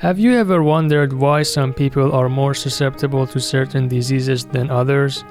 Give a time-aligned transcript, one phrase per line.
[0.00, 5.24] Have you ever wondered why some people are more susceptible to certain diseases than others?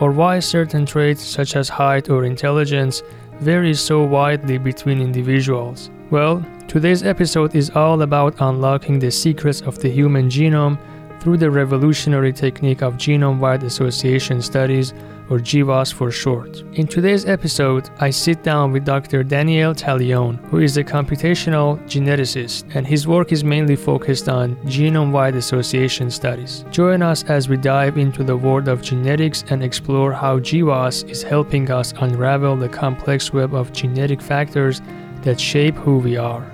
[0.00, 3.02] Or why certain traits such as height or intelligence
[3.40, 5.90] vary so widely between individuals?
[6.08, 10.78] Well, today's episode is all about unlocking the secrets of the human genome
[11.20, 14.94] through the revolutionary technique of genome wide association studies
[15.28, 16.62] or GWAS for short.
[16.74, 19.22] In today's episode, I sit down with Dr.
[19.22, 25.10] Daniel Taliun, who is a computational geneticist, and his work is mainly focused on genome
[25.10, 26.64] wide association studies.
[26.70, 31.22] Join us as we dive into the world of genetics and explore how GWAS is
[31.22, 34.80] helping us unravel the complex web of genetic factors
[35.22, 36.52] that shape who we are.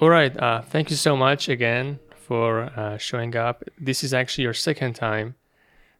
[0.00, 3.62] All right, uh, thank you so much again for uh, showing up.
[3.78, 5.34] This is actually your second time,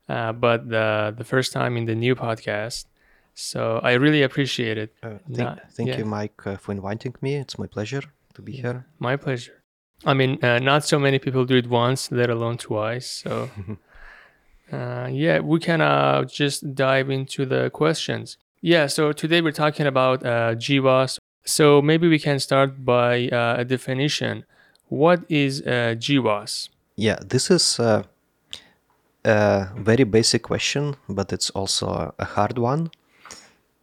[0.09, 2.87] uh, but the the first time in the new podcast.
[3.35, 4.91] So I really appreciate it.
[5.03, 5.99] Uh, thank, Not, thank yeah.
[5.99, 7.35] you, Mike, uh, for inviting me.
[7.35, 8.87] It's my pleasure to be here.
[8.99, 9.63] My pleasure.
[10.05, 13.09] I mean, uh, not so many people do it once, let alone twice.
[13.25, 13.51] So,
[14.73, 15.81] uh, yeah, we can
[16.29, 18.39] just dive into the questions.
[18.61, 21.19] Yeah, so today we're talking about uh, GWAS.
[21.45, 23.29] So maybe we can start by
[23.61, 24.45] a definition
[24.89, 26.69] what is uh, GWAS?
[26.97, 28.05] Yeah, this is a,
[29.25, 32.91] a, very basic question, but it's also a hard one,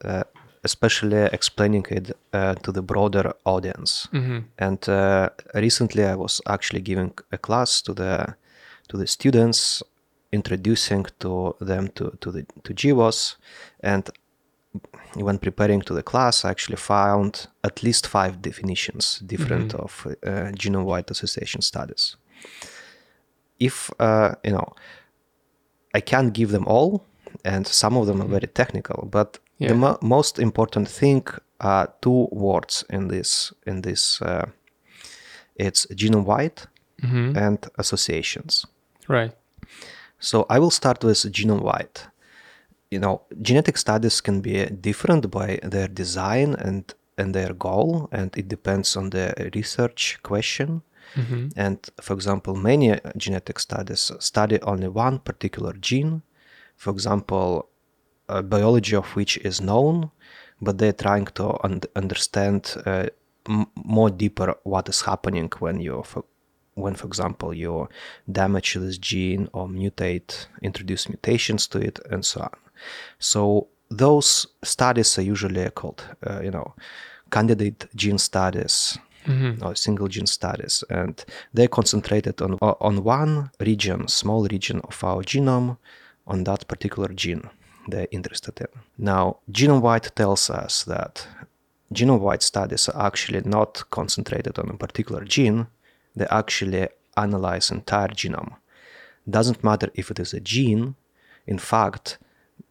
[0.06, 0.24] uh,
[0.64, 4.08] especially explaining it uh, to the broader audience.
[4.14, 4.40] Mm-hmm.
[4.60, 8.36] And uh, recently, I was actually giving a class to the
[8.88, 9.84] to the students,
[10.32, 13.36] introducing to them to to the to GWAS,
[13.82, 14.10] and
[15.16, 19.81] when preparing to the class, I actually found at least five definitions different mm-hmm.
[19.81, 22.16] of uh, genome-wide association studies.
[23.59, 24.73] If uh, you know,
[25.94, 27.05] I can't give them all,
[27.44, 28.33] and some of them are mm-hmm.
[28.33, 29.08] very technical.
[29.11, 29.69] But yeah.
[29.69, 31.27] the mo- most important thing
[31.59, 33.53] are two words in this.
[33.67, 34.45] In this, uh,
[35.55, 36.61] it's genome-wide
[37.03, 37.38] mm-hmm.
[37.38, 38.66] and associations.
[39.08, 39.33] Right.
[40.19, 42.11] So I will start with genome-wide
[42.92, 48.36] you know, genetic studies can be different by their design and and their goal, and
[48.38, 50.82] it depends on the research question.
[51.16, 51.48] Mm-hmm.
[51.56, 56.22] And for example, many genetic studies study only one particular gene.
[56.78, 57.70] For example,
[58.28, 60.12] biology of which is known,
[60.62, 63.08] but they're trying to un- understand uh,
[63.48, 66.23] m- more deeper what is happening when you, for,
[66.76, 67.87] when for example you
[68.32, 72.52] damage this gene or mutate, introduce mutations to it, and so on.
[73.20, 76.73] So those studies are usually called, uh, you know,
[77.30, 79.64] candidate gene studies mm-hmm.
[79.64, 81.23] or single gene studies, and
[81.54, 85.77] they're concentrated on on one region, small region of our genome,
[86.27, 87.49] on that particular gene
[87.87, 88.67] they're interested in.
[88.98, 91.27] Now, genome-wide tells us that
[91.93, 95.67] genome-wide studies are actually not concentrated on a particular gene;
[96.16, 98.55] they actually analyze entire genome.
[99.30, 100.95] Doesn't matter if it is a gene.
[101.48, 102.17] In fact,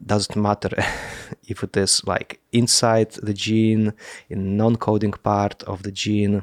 [0.05, 0.71] doesn't matter
[1.49, 3.93] if it is like inside the gene
[4.28, 6.43] in non-coding part of the gene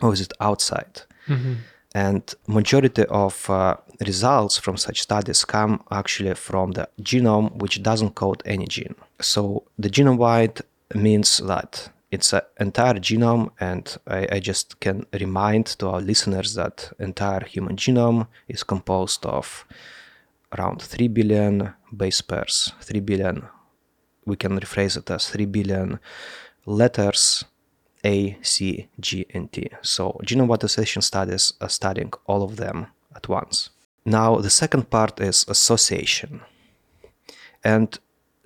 [0.00, 1.54] or is it outside mm-hmm.
[1.94, 8.14] and majority of uh, results from such studies come actually from the genome which doesn't
[8.14, 10.60] code any gene so the genome wide
[10.94, 16.54] means that it's an entire genome and I, I, just can remind to our listeners
[16.54, 19.66] that entire human genome is composed of
[20.56, 23.46] around 3 billion base pairs, 3 billion,
[24.24, 25.98] we can rephrase it as 3 billion
[26.66, 27.44] letters
[28.04, 29.68] A, C, G, and T.
[29.82, 33.70] So genome association studies are studying all of them at once.
[34.04, 36.40] Now, the second part is association.
[37.62, 37.98] And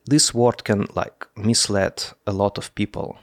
[0.07, 3.19] this word can like mislead a lot of people,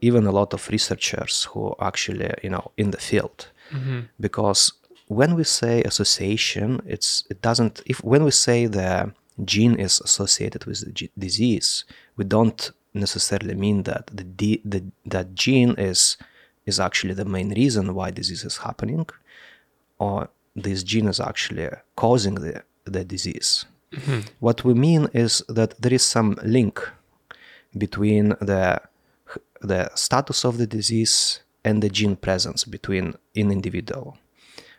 [0.00, 3.48] even a lot of researchers who actually, you know, in the field.
[3.72, 4.00] Mm-hmm.
[4.20, 4.72] Because
[5.06, 9.12] when we say association, it's it doesn't if when we say the
[9.44, 11.84] gene is associated with the g- disease,
[12.16, 16.16] we don't necessarily mean that the, d- the that gene is
[16.66, 19.06] is actually the main reason why disease is happening,
[19.98, 23.64] or this gene is actually causing the the disease.
[23.92, 24.20] Mm-hmm.
[24.40, 26.76] What we mean is that there is some link
[27.76, 28.80] between the
[29.60, 34.16] the status of the disease and the gene presence between an individual.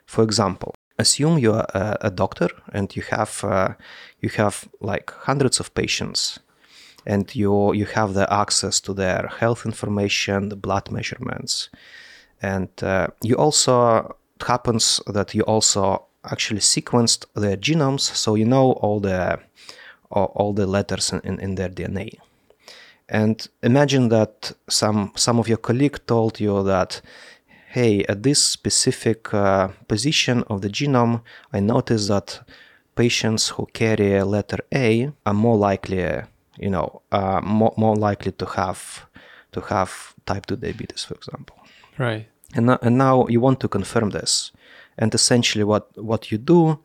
[0.06, 3.74] For example, assume you are a, a doctor and you have uh,
[4.20, 6.38] you have like hundreds of patients
[7.06, 11.70] and you you have the access to their health information the blood measurements
[12.42, 14.16] and uh, you also
[14.46, 19.38] happens that you also actually sequenced their genomes so you know all the
[20.10, 22.10] all the letters in, in their dna
[23.10, 27.02] And imagine that some some of your colleague told you that,
[27.70, 31.22] hey, at this specific uh, position of the genome,
[31.52, 32.40] I noticed that
[32.94, 36.22] patients who carry a letter A are more likely,
[36.58, 39.06] you know, uh, more, more likely to have
[39.52, 41.56] to have type 2 diabetes, for example.
[41.98, 42.28] Right.
[42.54, 44.52] And, and now you want to confirm this.
[44.98, 46.78] And essentially, what, what you do,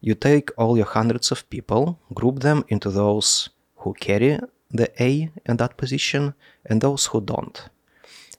[0.00, 4.38] you take all your hundreds of people, group them into those who carry
[4.70, 6.34] the A in that position
[6.66, 7.68] and those who don't.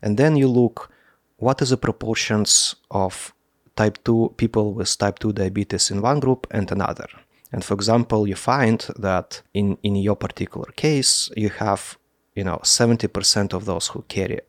[0.02, 0.92] And then you look
[1.38, 3.34] what is the proportions of
[3.76, 7.08] type 2 people with type 2 diabetes in one group and another.
[7.52, 11.98] And for example, you find that in, in your particular case, you have,
[12.36, 14.42] you know, 70% of those who carry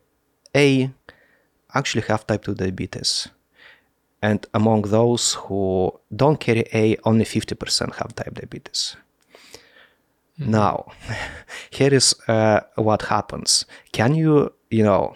[0.55, 0.91] A
[1.73, 3.29] actually have type 2 diabetes.
[4.21, 8.95] And among those who don't carry A, only 50% have type diabetes.
[10.47, 10.91] Now,
[11.69, 13.65] here is uh, what happens.
[13.91, 15.15] Can you, you know,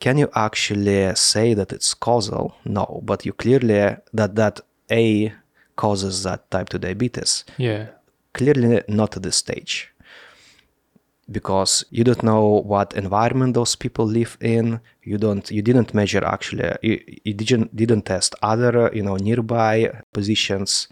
[0.00, 2.54] can you actually say that it's causal?
[2.64, 4.60] No, but you clearly that that
[4.90, 5.32] A
[5.76, 7.44] causes that type 2 diabetes.
[7.56, 7.86] Yeah.
[8.32, 9.92] Clearly not at this stage.
[11.30, 14.80] Because you don't know what environment those people live in.
[15.02, 15.50] You don't.
[15.50, 16.74] You didn't measure actually.
[16.82, 20.88] You, you didn't didn't test other you know nearby positions,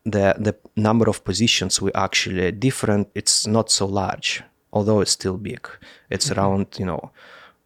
[0.04, 4.42] the the number of positions we actually different it's not so large
[4.72, 5.68] although it's still big
[6.10, 7.12] it's around you know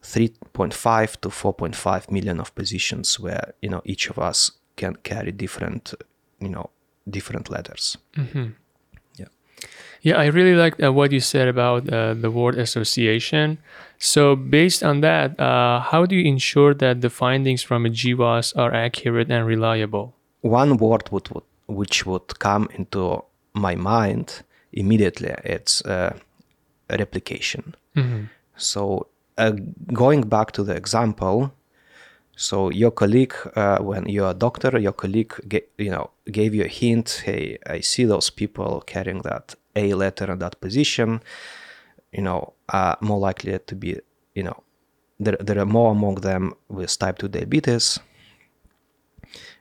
[0.03, 5.95] 3.5 to 4.5 million of positions where you know each of us can carry different
[6.39, 6.69] you know
[7.09, 7.97] different letters.
[9.15, 9.25] Yeah.
[10.01, 13.57] Yeah, I really like uh, what you said about uh, the word association.
[13.97, 18.55] So, based on that, uh, how do you ensure that the findings from a GWAS
[18.55, 20.13] are accurate and reliable?
[20.41, 26.15] one word would, would which would come into my mind immediately it's uh,
[26.89, 27.75] replication.
[28.55, 29.07] So
[29.37, 29.51] uh,
[29.91, 31.51] going back to the example
[32.37, 35.33] so your colleague uh, when you're a doctor your colleague
[35.77, 40.31] you know gave you a hint hey i see those people carrying that a letter
[40.31, 41.21] in that position.
[42.11, 43.99] You know are more likely to be
[44.33, 44.63] you know
[45.19, 47.99] there, there are more among them with type 2 diabetes.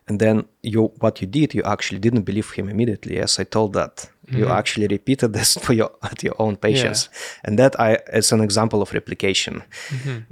[0.09, 3.16] And then you what you did you actually didn't believe him immediately.
[3.16, 7.09] Yes i told that you actually repeated this for your at your own patients
[7.45, 9.62] and that i is an example of replication.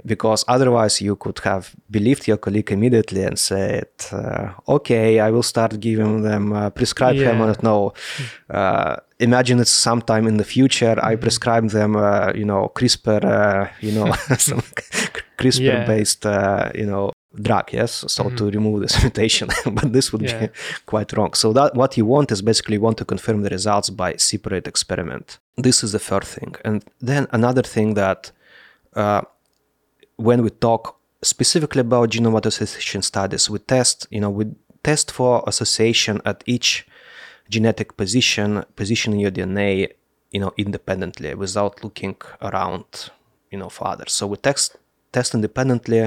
[0.05, 5.43] Because otherwise you could have believed your colleague immediately and said uh, okay i will
[5.43, 7.37] start giving them uh, prescribe Yeah.
[7.37, 7.93] don't know
[8.49, 13.67] uh, imagine it's sometime in the future i prescribe them uh, you know crispr uh,
[13.81, 14.61] you know some
[15.39, 17.11] crispr based uh, you know
[17.41, 18.03] drug yes?
[18.07, 20.39] So to remove this mutation but this would Yeah.
[20.47, 20.49] be
[20.85, 21.33] quite wrong.
[21.33, 24.67] So that what you want is basically you want to confirm the results by separate
[24.67, 25.39] experiment.
[25.57, 26.55] This is the first thing.
[26.65, 28.31] And then another thing that
[28.95, 29.21] uh,
[30.17, 34.45] when we talk specifically about genome association studies we test you know we
[34.83, 36.85] test for association at each
[37.49, 39.89] genetic position position in your dna
[40.31, 42.85] you know independently without looking around
[43.51, 44.77] you know for others so we test
[45.15, 46.03] test independently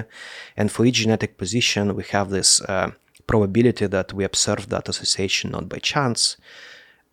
[0.59, 2.91] and for each genetic position we have this uh,
[3.27, 6.21] probability that we observe that association not by chance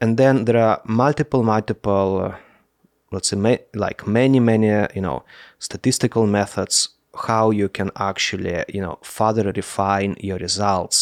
[0.01, 2.35] and then there are multiple multiple uh,
[3.13, 5.23] let's say ma- like many many you know
[5.67, 6.75] statistical methods
[7.29, 10.97] how you can actually you know further refine your results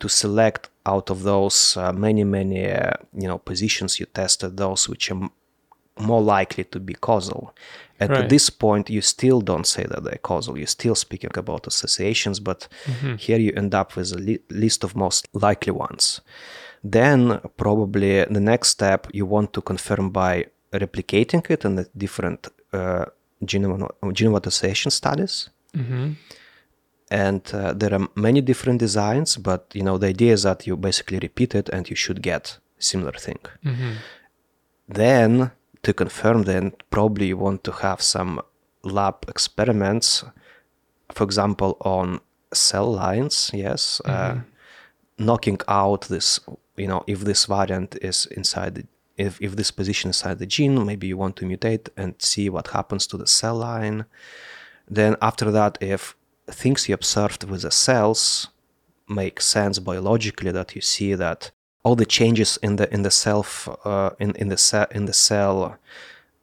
[0.00, 4.88] to select out of those uh, many many uh, you know positions you tested those
[4.88, 5.30] which are
[6.00, 7.54] more likely to be causal.
[8.00, 8.20] And Right.
[8.20, 10.56] at this point, you still don't say that they're causal.
[10.56, 12.68] You're still speaking about associations, but
[13.18, 16.20] here you end up with a li- list of most likely ones.
[16.84, 22.46] Then, probably the next step, you want to confirm by replicating it in the different
[22.72, 23.06] uh,
[23.44, 26.12] genome, genome association studies hmm
[27.10, 30.76] and uh, there are many different designs but you know the idea is that you
[30.76, 33.92] basically repeat it and you should get similar thing hmm
[34.88, 35.50] then
[35.82, 38.40] to confirm then probably you want to have some
[38.82, 40.24] lab experiments
[41.12, 42.20] for example on
[42.52, 44.38] cell lines yes uh,
[45.18, 46.40] knocking out this
[46.76, 48.84] you know if this variant is inside the
[49.18, 52.68] if, if this position inside the gene maybe you want to mutate and see what
[52.68, 54.06] happens to the cell line.
[54.88, 56.16] Then after that if
[56.46, 58.48] things you observed with the cells
[59.08, 61.50] make sense biologically that you see that
[61.88, 65.12] all the changes in the in the self uh, in in the cell in the
[65.12, 65.76] cell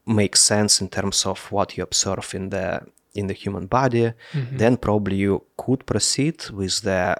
[0.05, 2.81] make sense in terms of what you observe in the
[3.13, 4.13] in the human body
[4.57, 7.15] then probably you could proceed with the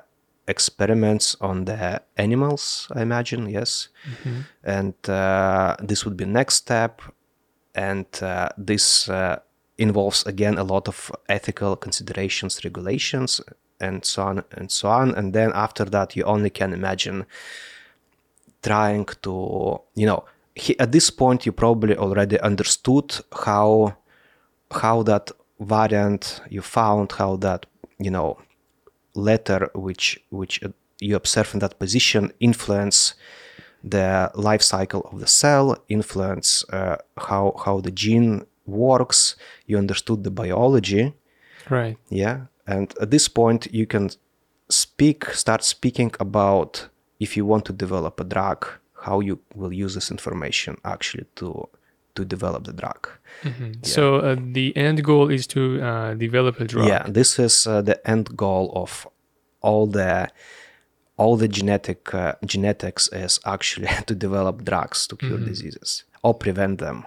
[0.48, 3.90] experiments on the animals i imagine yes.
[4.64, 7.02] And uh, this would be next step.
[7.74, 9.40] And uh, this uh,
[9.78, 13.42] involves again a lot of ethical considerations regulations
[13.80, 15.16] and so on and so on.
[15.16, 17.26] And then after that you only can imagine
[18.70, 19.34] trying to
[20.02, 20.22] you know
[20.64, 23.08] he, at this point you probably already understood
[23.46, 23.96] how
[24.72, 27.66] how that variant you found how that
[28.06, 28.38] you know
[29.14, 30.56] letter which which
[31.00, 33.16] you observe in that position influence
[33.84, 39.36] the life cycle of the cell influence uh, how how the gene works.
[39.68, 41.14] You understood the biology.
[41.70, 41.98] Right.
[42.10, 42.46] yeah.
[42.68, 44.10] And at this point you can
[44.70, 48.68] speak start speaking about if you want to develop a drug
[49.02, 51.68] how you will use this information actually to
[52.16, 53.10] to develop the drug.
[53.82, 56.88] So uh, the end goal is to uh, develop a drug.
[56.88, 59.08] yeah this is uh, the end goal of
[59.62, 60.30] all the
[61.18, 66.80] all the genetic uh, genetics is actually to develop drugs to cure diseases or prevent
[66.80, 67.06] them.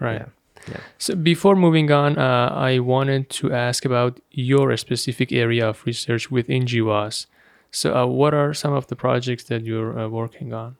[0.00, 0.20] Right.
[0.20, 0.26] yeah.
[0.68, 0.80] Yeah.
[0.98, 6.30] So before moving on, uh, I wanted to ask about your specific area of research
[6.30, 7.26] within GWAS.
[7.70, 10.76] So uh, what are some of the projects that you're uh, working on?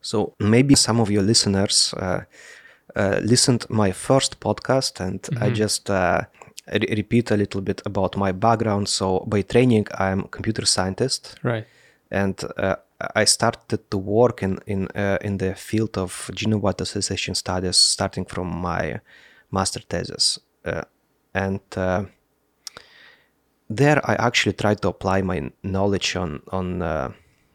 [0.00, 2.20] So maybe some of your listeners uh,
[2.94, 6.20] uh, listened my first podcast, and I just uh,
[6.72, 8.88] re- repeat a little bit about my background.
[8.88, 11.66] So by training, I'm a computer scientist, Right.
[12.10, 12.76] and uh,
[13.14, 18.26] I started to work in in uh, in the field of genome-wide association studies, starting
[18.28, 19.00] from my
[19.50, 20.82] master thesis, uh,
[21.34, 21.60] and.
[23.68, 27.12] There I actually tried to apply my knowledge on on uh,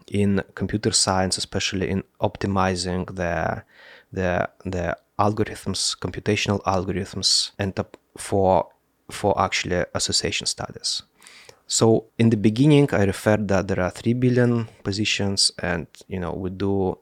[0.08, 3.63] in computer science, especially in optimizing the
[4.12, 7.74] the the algorithms, computational algorithms, and
[8.18, 8.68] for
[9.10, 11.03] for actually association studies.
[11.68, 16.34] So in the beginning, I referred that there are three billion positions, and you know
[16.34, 16.98] we do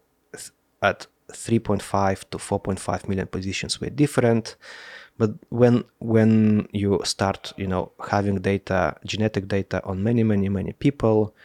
[0.81, 4.55] at 3.5 to 4.5 million positions were different.
[5.19, 10.73] But when when you start, you know, having data, genetic data on many, many, many
[10.85, 11.35] people,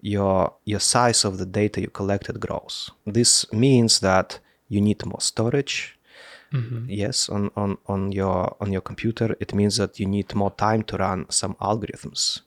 [0.00, 2.90] your your size of the data you collected grows.
[3.18, 5.76] This means that you need more storage.
[6.88, 10.82] Yes, on, on, on your on your computer, it means that you need more time
[10.84, 12.42] to run some algorithms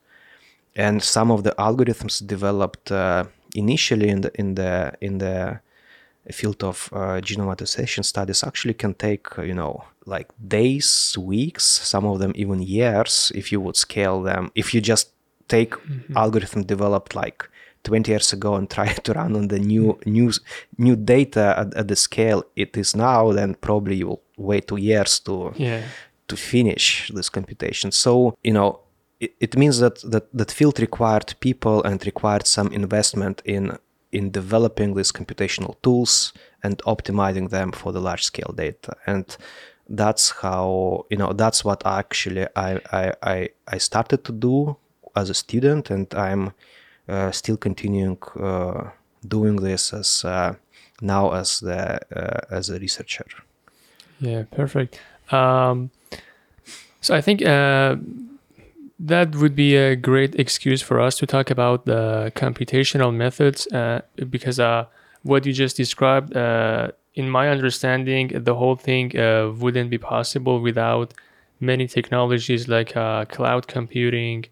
[0.78, 3.26] and some of the algorithms developed uh,
[3.56, 5.60] initially in the in the in the
[6.32, 12.06] field of uh, genome association studies actually can take you know like days weeks some
[12.06, 15.12] of them even years if you would scale them if you just
[15.48, 15.74] take
[16.16, 17.50] algorithm developed like
[17.84, 20.32] 20 years ago and try to run on the new new
[20.78, 24.78] new data at, at the scale it is now then probably you will wait two
[24.78, 25.82] years to Yeah.
[26.28, 27.92] to finish this computation.
[27.92, 28.80] So you know,
[29.20, 33.78] it, it means that that that field required people and required some investment in
[34.12, 36.34] in developing these computational tools
[36.64, 38.96] and optimizing them for the large scale data.
[39.06, 39.36] And
[39.90, 44.78] that's how you know that's what actually I I I, I started to do
[45.16, 46.54] as a student, and I'm
[47.08, 48.90] uh, still continuing uh,
[49.28, 50.56] doing this as uh,
[51.02, 53.26] now as the uh, as a researcher.
[54.20, 55.00] Yeah, perfect.
[55.32, 55.92] Um,
[57.02, 57.96] so I think uh,
[59.00, 64.02] that would be a great excuse for us to talk about the computational methods uh,
[64.30, 64.86] because uh,
[65.24, 70.62] what you just described, uh, in my understanding, the whole thing uh, wouldn't be possible
[70.62, 71.14] without
[71.60, 74.46] many technologies like uh, cloud computing,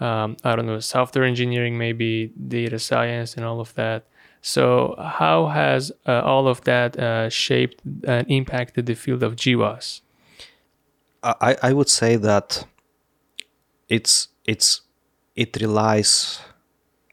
[0.00, 4.04] um, I don't know, software engineering, maybe data science, and all of that.
[4.42, 10.00] So, how has uh, all of that shaped and impacted the field of GWAS?
[11.24, 12.64] I, I would say that
[13.88, 14.82] it's it's
[15.36, 16.40] it relies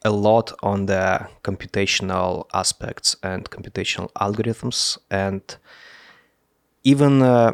[0.03, 4.97] a lot on the computational aspects and computational algorithms.
[5.09, 5.41] And
[6.83, 7.53] even uh,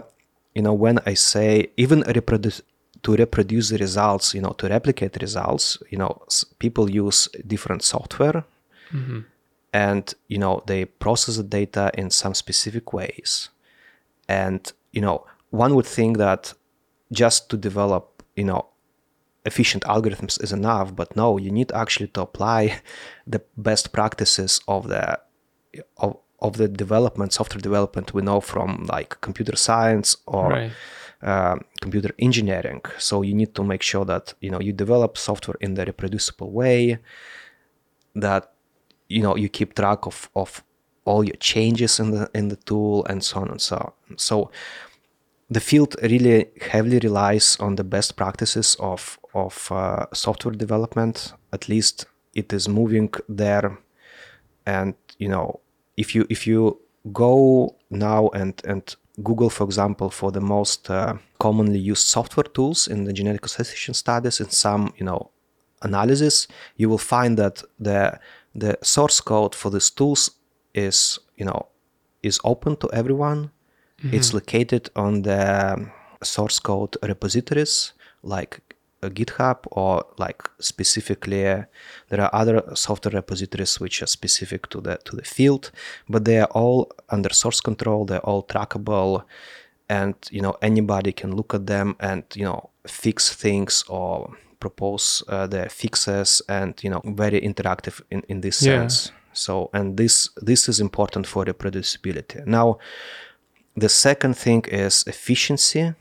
[0.53, 2.61] you know when i say even reproduce
[3.03, 6.21] to reproduce the results you know to replicate results you know
[6.59, 8.43] people use different software.
[8.93, 9.21] Mm-hmm.
[9.73, 13.49] and you know they process the data in some specific ways.
[14.27, 14.61] And
[14.91, 16.53] you know one would think that
[17.11, 18.65] just to develop you know
[19.45, 22.79] efficient algorithms is enough but no you need actually to apply
[23.25, 25.19] the best practices of the
[25.98, 30.71] of, of the development software development we know from like computer science or right.
[31.24, 35.57] uh, computer engineering so you need to make sure that you know you develop software
[35.60, 37.00] in the reproducible way
[38.15, 38.53] that
[39.10, 40.63] you know you keep track of of
[41.05, 43.75] all your changes in the in the tool and so on and so
[44.10, 44.51] on so
[45.50, 51.33] the field really heavily relies on the best practices of of uh, software development.
[51.53, 53.77] At least it is moving there,
[54.65, 55.59] and you know
[55.97, 56.79] if you if you
[57.11, 62.88] go now and and Google, for example, for the most uh, commonly used software tools
[62.88, 65.31] in the genetic association studies, in some you know
[65.81, 66.47] analysis,
[66.77, 68.19] you will find that the
[68.55, 70.31] the source code for these tools
[70.73, 71.67] is you know
[72.23, 73.51] is open to everyone
[74.03, 74.15] Mm-hmm.
[74.15, 75.91] It's located on the
[76.23, 78.70] source code repositories like
[79.10, 81.63] GitHub or like specifically uh,
[82.10, 85.72] there are other software repositories which are specific to the to the field,
[86.08, 88.05] but they are all under source control.
[88.05, 89.24] They're all trackable,
[89.89, 95.24] and you know anybody can look at them and you know fix things or propose
[95.27, 98.79] uh, their fixes and you know very interactive in in this yeah.
[98.79, 99.12] sense.
[99.34, 102.46] So and this this is important for reproducibility.
[102.46, 102.77] Now
[103.75, 105.93] the second thing is efficiency.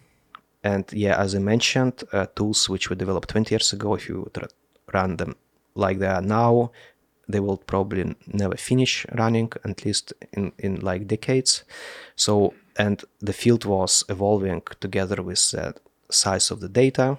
[0.63, 4.31] And yeah, as I mentioned, uh, tools which were developed 20 years ago, if you
[4.93, 5.37] run them
[5.75, 6.73] like they are now,
[7.29, 11.65] they will probably never finish running, at least in, in like decades.
[12.17, 15.75] So, and the field was evolving together with the
[16.11, 17.19] size of the data.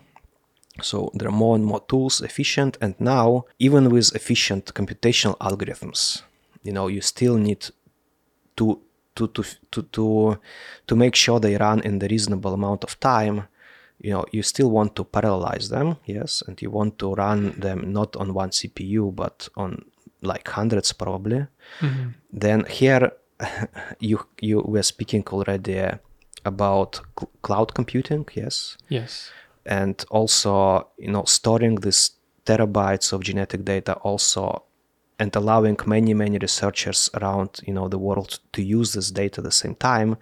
[0.81, 6.21] So there are more and more tools efficient, and now even with efficient computational algorithms,
[6.63, 7.67] you know, you still need
[8.55, 8.81] to
[9.15, 10.37] to to to to
[10.87, 13.47] to make sure they run in the reasonable amount of time
[13.99, 17.91] you know you still want to parallelize them yes and you want to run them
[17.91, 19.83] not on one cpu but on
[20.21, 21.47] like hundreds probably.
[21.79, 22.09] Mm-hmm.
[22.31, 23.11] then here
[23.99, 25.83] you you were speaking already
[26.45, 28.77] about cl- cloud computing yes?
[28.89, 29.31] Yes.
[29.65, 32.11] And also you know storing this
[32.45, 34.63] terabytes of genetic data also
[35.21, 39.45] and allowing many many researchers around you know the world to use this data at
[39.45, 40.17] the same time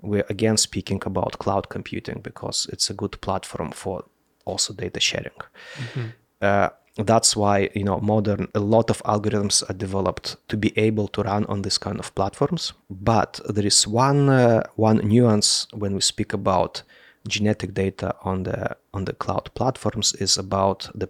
[0.00, 4.04] we're again speaking about cloud computing because it's a good platform for
[4.44, 5.38] also data sharing.
[5.76, 6.06] Mm-hmm.
[6.42, 11.08] uh, that's why you know modern a lot of algorithms are developed to be able
[11.08, 12.72] to run on this kind of platforms.
[12.88, 16.82] But there is one uh, one nuance when we speak about
[17.28, 21.08] genetic data on the on the cloud platforms is about the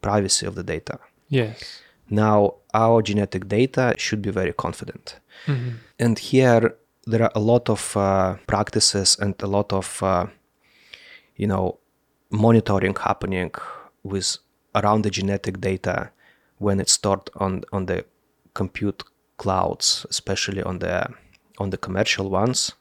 [0.00, 0.98] privacy of the data.
[1.28, 5.18] Yes now, our genetic data should be very confident.
[5.46, 5.70] Mm-hmm.
[5.98, 6.74] And here,
[7.06, 10.26] there are a lot of uh, practices and a lot of, uh,
[11.36, 11.78] you know,
[12.30, 13.52] monitoring happening
[14.02, 14.38] with
[14.74, 16.10] around the genetic data
[16.58, 18.04] when it's stored on on the
[18.54, 19.02] compute
[19.36, 21.08] clouds, especially on the
[21.58, 22.72] on the commercial ones.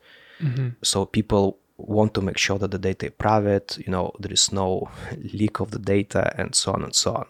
[0.42, 0.70] Mm-hmm.
[0.84, 3.78] So people want to make sure that the data is private.
[3.78, 4.90] You know, there is no
[5.34, 7.28] leak of the data, and so on and so on.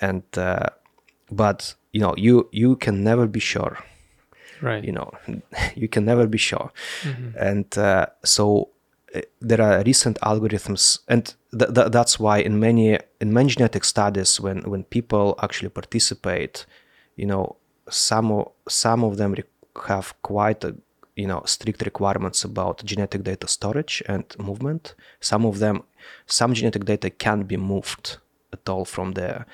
[0.00, 0.68] And uh,
[1.32, 3.78] but you know you you can never be sure.
[4.60, 4.84] Right.
[4.84, 5.10] You know
[5.74, 6.72] you can never be sure.
[7.02, 7.38] Mm-hmm.
[7.38, 8.68] and uh, so
[9.14, 13.84] uh, there are recent algorithms and th- th- that's why in many in many genetic
[13.84, 16.66] studies when when people actually participate
[17.16, 17.56] you know
[17.90, 19.34] some of, some of them
[19.88, 20.74] have quite a,
[21.16, 24.94] you know strict requirements about genetic data storage and movement.
[25.20, 25.82] Some of them
[26.26, 28.18] some genetic data can't be moved
[28.52, 29.44] at all from the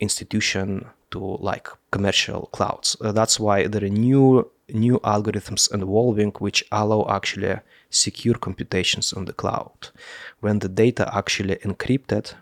[0.00, 2.96] institution to like commercial clouds.
[3.00, 7.56] Uh, that's why there are new new algorithms evolving which allow actually
[7.90, 9.88] secure computations on the cloud
[10.40, 12.34] when the data actually encrypted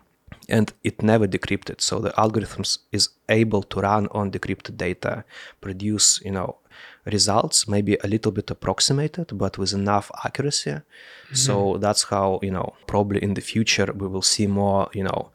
[0.47, 5.23] and it never decrypted so the algorithms is able to run on decrypted data
[5.59, 6.57] produce you know
[7.05, 11.35] results maybe a little bit approximated but with enough accuracy mm-hmm.
[11.35, 15.31] so that's how you know probably in the future we will see more you know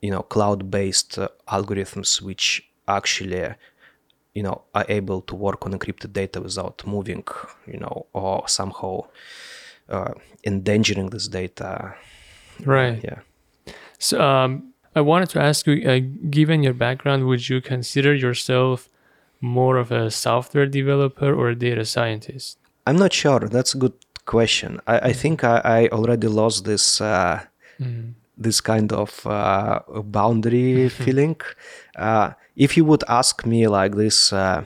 [0.00, 3.54] you know cloud-based uh, algorithms which actually
[4.34, 7.24] you know are able to work on encrypted data without moving
[7.66, 9.00] you know or somehow
[9.88, 10.12] uh,
[10.44, 11.94] endangering this data
[12.64, 13.02] Right.
[13.04, 13.20] yeah
[13.98, 18.88] So um, I wanted to ask you, uh, given your background, would you consider yourself
[19.40, 22.58] more of a software developer or a data scientist?
[22.86, 23.94] i'm not sure that's a good
[24.26, 27.40] question i, I think I, I already lost this uh,
[27.80, 28.12] Mm.
[28.40, 31.36] This kind of uh, boundary feeling.
[31.96, 34.64] Uh, if you would ask me like this uh,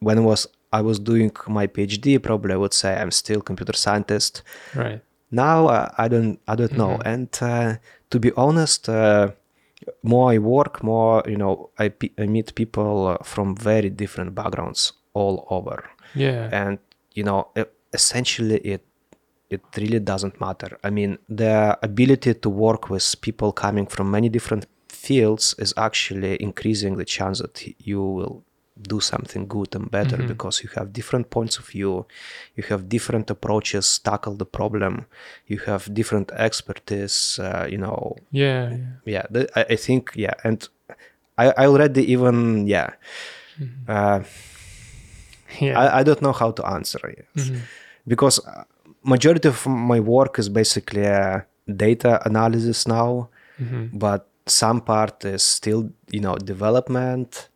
[0.00, 3.72] when I was i was doing my phd probably i would say i'm still computer
[3.72, 4.42] scientist.
[4.74, 5.00] Right.
[5.30, 6.98] now uh, i don't i don't know.
[7.04, 7.76] And uh,
[8.10, 9.30] to be honest uh,
[10.02, 14.92] more i work more you know i, pe- I meet people from very different backgrounds
[15.14, 15.78] all over.
[16.14, 16.48] Yeah.
[16.52, 16.78] and
[17.14, 17.48] you know
[17.92, 18.82] essentially it
[19.50, 24.28] it really doesn't matter i mean the ability to work with people coming from many
[24.28, 27.56] different fields is actually increasing the chance that
[27.88, 28.42] you will
[28.82, 32.04] do something good and better because you have different points of view
[32.56, 35.06] you have different approaches tackle the problem
[35.46, 38.70] you have different expertise uh, you know yeah.
[38.70, 38.86] yeah.
[39.14, 40.68] yeah th- I, think yeah and
[41.38, 42.90] I, I already even yeah
[43.88, 44.20] uh,
[45.60, 45.78] Yeah.
[45.80, 47.60] I, I don't know how to answer it Mm-hmm.
[48.06, 48.64] because uh,
[49.14, 51.40] majority of my work is basically uh,
[51.86, 53.98] data analysis now Mm-hmm.
[53.98, 57.48] but some part is still you know development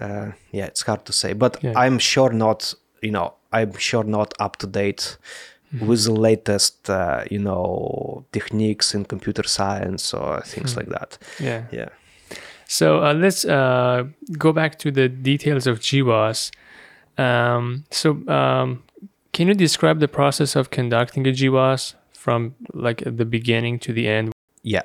[0.00, 1.74] uh, yeah it's hard to say but Yeah.
[1.84, 5.18] i'm sure not you know i'm sure not up to date
[5.74, 5.86] Mm-hmm.
[5.88, 11.62] with the latest uh, you know techniques in computer science or things like that yeah.
[11.70, 11.88] yeah
[12.66, 14.04] So uh, let's uh,
[14.38, 16.50] go back to the details of GWAS.
[17.18, 18.82] Um, so um,
[19.38, 24.08] can you describe the process of conducting a GWAS from like the beginning to the
[24.08, 24.32] end?
[24.64, 24.82] yeah.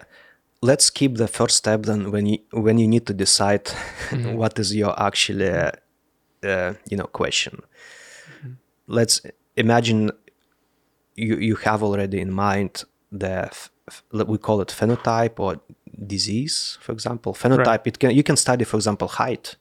[0.61, 3.67] Let's keep the first step then when you when you need to decide
[4.41, 5.71] what is your actually uh,
[6.43, 7.55] uh, you know question.
[8.85, 9.15] Let's
[9.57, 10.11] imagine
[11.15, 15.51] you you have already in mind the f- f- we call it phenotype or
[16.08, 19.56] disease for example phenotype it can you can study for example height.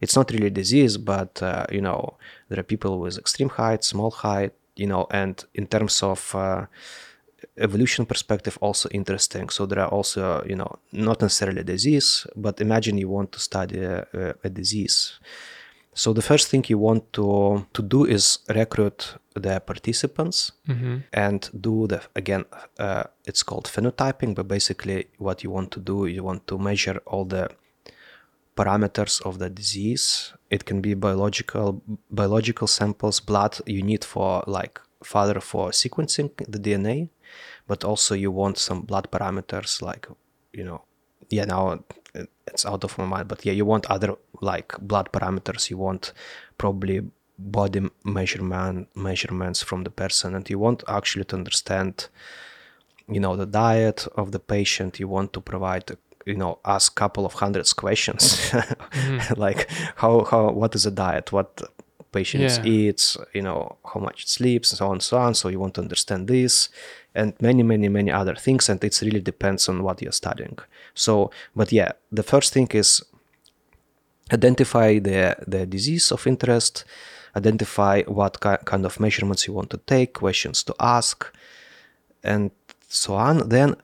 [0.00, 2.16] It's not really disease but uh, you know
[2.48, 6.66] there are people with extreme height small height you know and in terms of uh,
[7.58, 9.48] evolution perspective also interesting.
[9.48, 13.78] So there are also you know not necessarily disease but imagine you want to study
[13.80, 14.06] a,
[14.42, 15.18] a disease
[15.94, 20.52] so the first thing you want to to do is recruit the participants
[21.12, 22.44] and do the again
[22.78, 27.00] uh, it's called phenotyping but basically what you want to do you want to measure
[27.06, 27.48] all the
[28.56, 30.32] parameters of the disease.
[30.50, 36.58] It can be biological biological samples blood you need for like further for sequencing the
[36.58, 37.10] dna
[37.66, 40.08] but also you want some blood parameters like
[40.52, 40.82] you know
[41.28, 41.78] yeah now
[42.46, 43.28] it's out of my mind.
[43.28, 45.70] But yeah you want other like blood parameters.
[45.70, 46.12] You want
[46.58, 47.02] probably
[47.38, 50.34] body measurement measurements from the person.
[50.34, 52.08] And you want actually to understand
[53.08, 55.00] you know the diet of the patient.
[55.00, 55.96] You want to provide
[56.26, 58.50] you know ask couple of hundreds questions.
[58.94, 59.40] Mm-hmm.
[59.40, 61.32] Like how how what is a diet?
[61.32, 61.62] What
[62.18, 62.64] patient Yeah.
[62.76, 63.04] eats
[63.36, 65.34] you know how much it sleeps and so on and so on.
[65.34, 66.70] So you want to understand this
[67.18, 68.68] and many many many other things.
[68.70, 70.56] And it really depends on what you're studying.
[70.94, 71.12] So
[71.58, 73.02] but yeah the first thing is
[74.32, 76.84] identify the the disease of interest.
[77.36, 81.16] Identify what ki- kind of measurements you want to take questions to ask
[82.22, 82.50] and
[82.88, 83.48] so on.
[83.48, 83.74] Then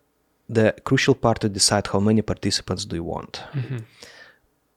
[0.56, 3.42] the crucial part to decide how many participants do you want.
[3.54, 3.78] Mm-hmm.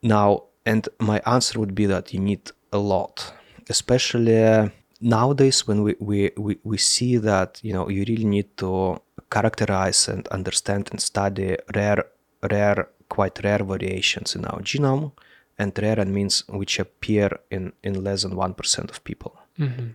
[0.02, 3.34] Now and my answer would be that you need a lot
[3.70, 4.72] especially
[5.02, 10.08] nowadays when we, we, we, we see that you know you really need to characterize
[10.08, 12.06] and understand and study rare
[12.52, 15.12] rare quite rare variations in our genome.
[15.60, 19.38] And rare means which appear in, in less than 1% of people.
[19.60, 19.90] Mm-hmm.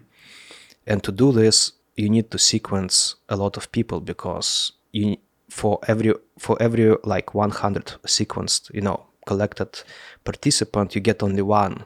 [0.87, 5.17] And to do this you need to sequence a lot of people because you
[5.51, 9.83] for every for every like 100 sequenced you know collected
[10.25, 11.85] participant you get only one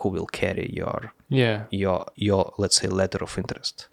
[0.00, 1.64] who will carry your Yeah.
[1.70, 3.88] your your let's say letter of interest.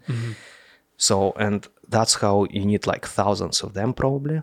[0.98, 4.42] So and that's how you need like thousands of them probably.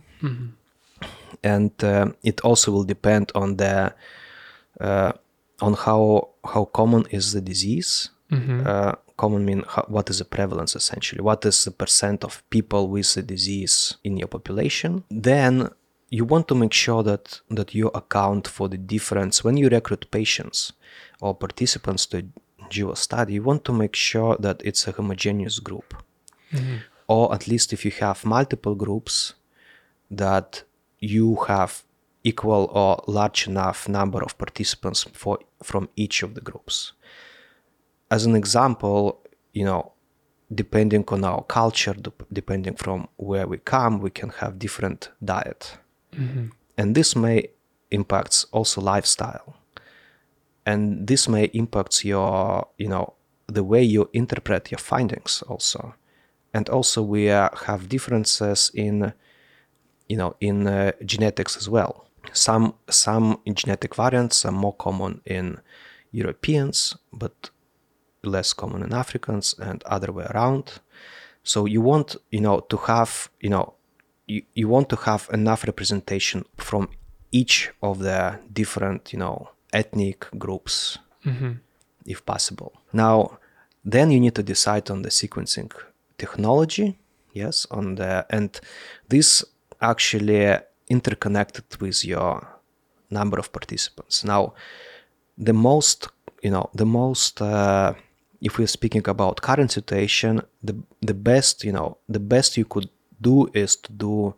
[1.42, 3.92] And uh, it also will depend on the
[4.80, 5.12] uh,
[5.60, 8.10] on how how common is the disease.
[8.66, 11.22] Uh, common mean how, what is the prevalence essentially?
[11.22, 15.04] What is the percent of people with the disease in your population?
[15.10, 15.68] Then
[16.10, 19.44] you want to make sure that that you account for the difference.
[19.44, 20.72] When you recruit patients
[21.20, 22.24] or participants to
[22.90, 25.94] a study you want to make sure that it's a homogeneous group.
[26.52, 26.76] Mm-hmm.
[27.06, 29.34] Or at least if you have multiple groups
[30.10, 30.64] that
[30.98, 31.84] you have
[32.22, 36.92] equal or large enough number of participants for from each of the groups.
[38.10, 39.20] As an example,
[39.52, 39.92] you know,
[40.54, 41.94] depending on our culture,
[42.32, 45.76] depending from where we come, we can have different diet,
[46.14, 46.46] mm-hmm.
[46.78, 47.48] and this may
[47.90, 49.56] impacts also lifestyle,
[50.66, 53.14] and this may impact your, you know,
[53.46, 55.94] the way you interpret your findings also,
[56.54, 59.12] and also we uh, have differences in
[60.08, 62.06] you know in uh, genetics as well.
[62.32, 65.60] Some some genetic variants are more common in
[66.12, 67.50] europeans but
[68.22, 70.80] less common in africans and other way around.
[71.42, 73.74] So you want you know to have you know
[74.26, 76.88] you, you want to have enough representation from
[77.30, 81.52] each of the different you know ethnic groups mm-hmm.
[82.06, 82.72] if possible.
[82.92, 83.38] Now
[83.84, 85.70] then you need to decide on the sequencing
[86.16, 86.98] technology
[87.32, 88.60] yes on the and
[89.08, 89.44] this
[89.80, 90.56] actually
[90.88, 92.46] interconnected with your
[93.10, 94.24] number of participants.
[94.24, 94.54] Now
[95.36, 96.08] the most
[96.42, 97.94] you know the most uh,
[98.40, 102.88] if we're speaking about current situation the the best you know the best you could
[103.20, 104.34] do is to do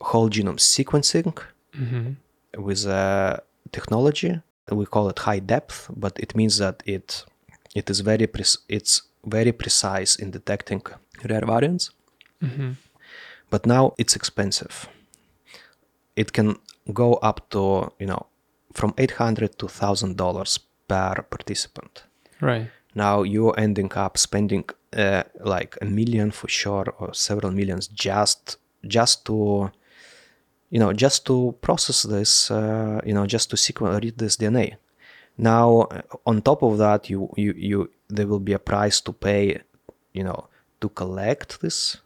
[0.00, 1.32] whole genome sequencing
[1.76, 2.62] mm-hmm.
[2.62, 3.42] with a
[3.78, 4.32] technology.
[4.80, 7.08] We call it high depth but it means that it
[7.80, 8.94] it is very pre- it's
[9.36, 10.82] very precise in detecting
[11.30, 11.84] rare variants.
[13.50, 14.74] But now it's expensive.
[16.16, 16.48] It can
[16.92, 17.62] go up to
[17.98, 18.22] you know
[18.72, 20.58] from 800 to 1000 dollars
[20.88, 22.04] per participant.
[22.40, 22.68] Right.
[22.94, 24.64] now you're ending up spending
[25.04, 25.22] uh,
[25.54, 28.58] like a million for sure or several millions just
[28.96, 29.70] just to
[30.70, 34.76] you know just to process this uh, you know just to sequence read this dna
[35.36, 39.12] now uh, on top of that you you you there will be a price to
[39.12, 39.60] pay
[40.12, 40.48] you know
[40.80, 41.98] to collect this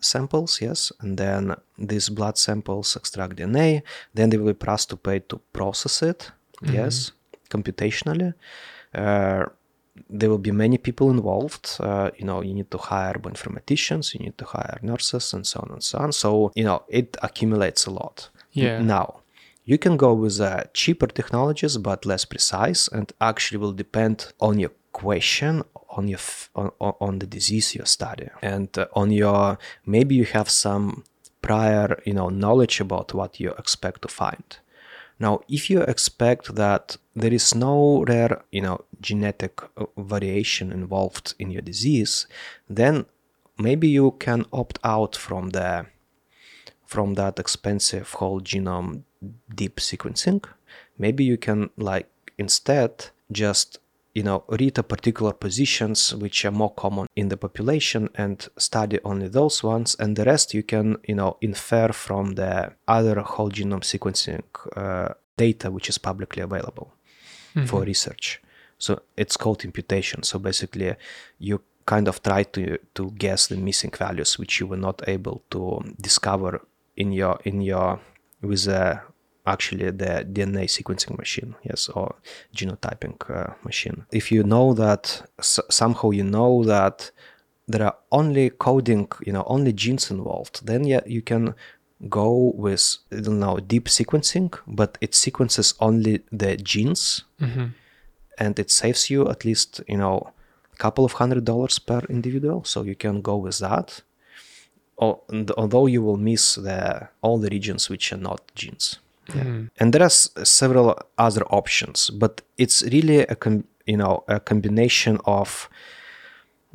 [0.00, 3.82] samples yes and then these blood samples extract dna
[4.14, 6.30] then there will be price to pay to process it
[6.62, 7.12] yes
[7.54, 8.34] computationally.
[8.94, 9.46] Uh,
[10.10, 14.20] there will be many people involved uh, you know you need to hire bioinformaticians you
[14.20, 16.12] need to hire nurses and so on and so on.
[16.12, 18.28] So you know it accumulates a lot.
[18.52, 18.80] Yeah.
[18.80, 19.20] now
[19.64, 24.58] you can go with uh, cheaper technologies but less precise and actually will depend on
[24.58, 28.30] your question on your f- on, on on the disease you're studying.
[28.42, 31.04] And uh, on your maybe you have some
[31.42, 34.58] prior you know knowledge about what you expect to find
[35.18, 41.34] now, if you expect that there is no rare, you know, genetic uh, variation involved
[41.38, 42.26] in your disease,
[42.68, 43.06] then
[43.56, 45.86] maybe you can opt out from the
[46.84, 49.02] from that expensive whole genome
[49.54, 50.44] deep sequencing.
[50.98, 53.78] Maybe you can like instead just
[54.14, 58.98] you know read a particular positions which are more common in the population and study
[59.04, 63.50] only those ones and the rest you can you know infer from the other whole
[63.50, 64.42] genome sequencing
[64.76, 66.94] uh, data which is publicly available
[67.66, 68.42] for research.
[68.78, 70.22] So it's called imputation.
[70.22, 70.94] So basically
[71.38, 75.42] you kind of try to to guess the missing values which you were not able
[75.50, 76.62] to discover
[76.96, 78.00] in your in your
[78.40, 79.00] with uh,
[79.46, 82.16] actually the DNA sequencing machine, yes, or
[82.56, 84.06] genotyping uh, machine.
[84.10, 87.10] If you know that s- somehow you know that
[87.68, 91.54] there are only coding, you know, only genes involved, then yeah, you can
[92.08, 97.24] go with I don't know deep sequencing, but it sequences only the genes,
[98.38, 100.32] and it saves you at least you know
[100.72, 102.64] a couple of hundred dollars per individual.
[102.64, 104.02] So you can go with that.
[104.98, 108.98] Although you will miss the all the regions which are not genes.
[109.34, 109.62] Yeah.
[109.78, 115.18] And there are several other options, but it's really a com- you know a combination
[115.24, 115.68] of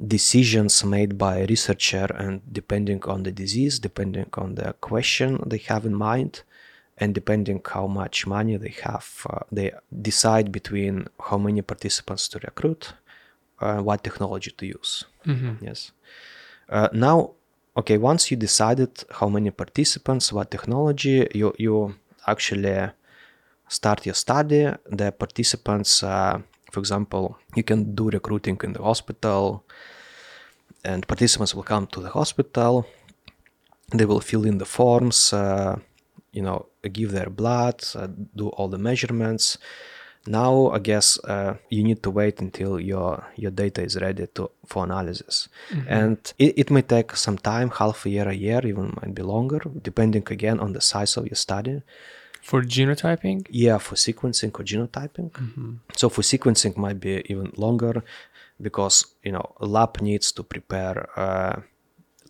[0.07, 5.57] decisions made by a researcher and depending on the disease, depending on the question they
[5.57, 6.43] have in mind,
[6.97, 12.39] and depending how much money they have, uh, they decide between how many participants to
[12.39, 12.93] recruit,
[13.59, 15.05] uh, what technology to use.
[15.61, 15.91] Yes.
[16.69, 17.31] Uh, now,
[17.75, 21.95] okay, once you decided how many participants, what technology, you you
[22.29, 22.91] actually
[23.67, 24.63] start your study.
[24.85, 26.39] The participants, uh,
[26.71, 29.63] for example, you can do recruiting in the hospital,
[30.83, 32.85] and participants will come to the hospital.
[33.91, 35.75] They will fill in the forms, uh,
[36.31, 39.57] you know, give their blood, uh, do all the measurements.
[40.27, 44.51] Now, I guess uh, you need to wait until your your data is ready to
[44.65, 45.49] for analysis,
[45.87, 49.23] and it, it may take some time, half a year, a year, even might be
[49.23, 51.81] longer, depending again on the size of your study.
[52.49, 53.39] For genotyping?
[53.65, 55.29] Yeah, for sequencing or genotyping.
[55.99, 58.03] So for sequencing might be even longer
[58.61, 61.55] because you know a lab needs to prepare uh,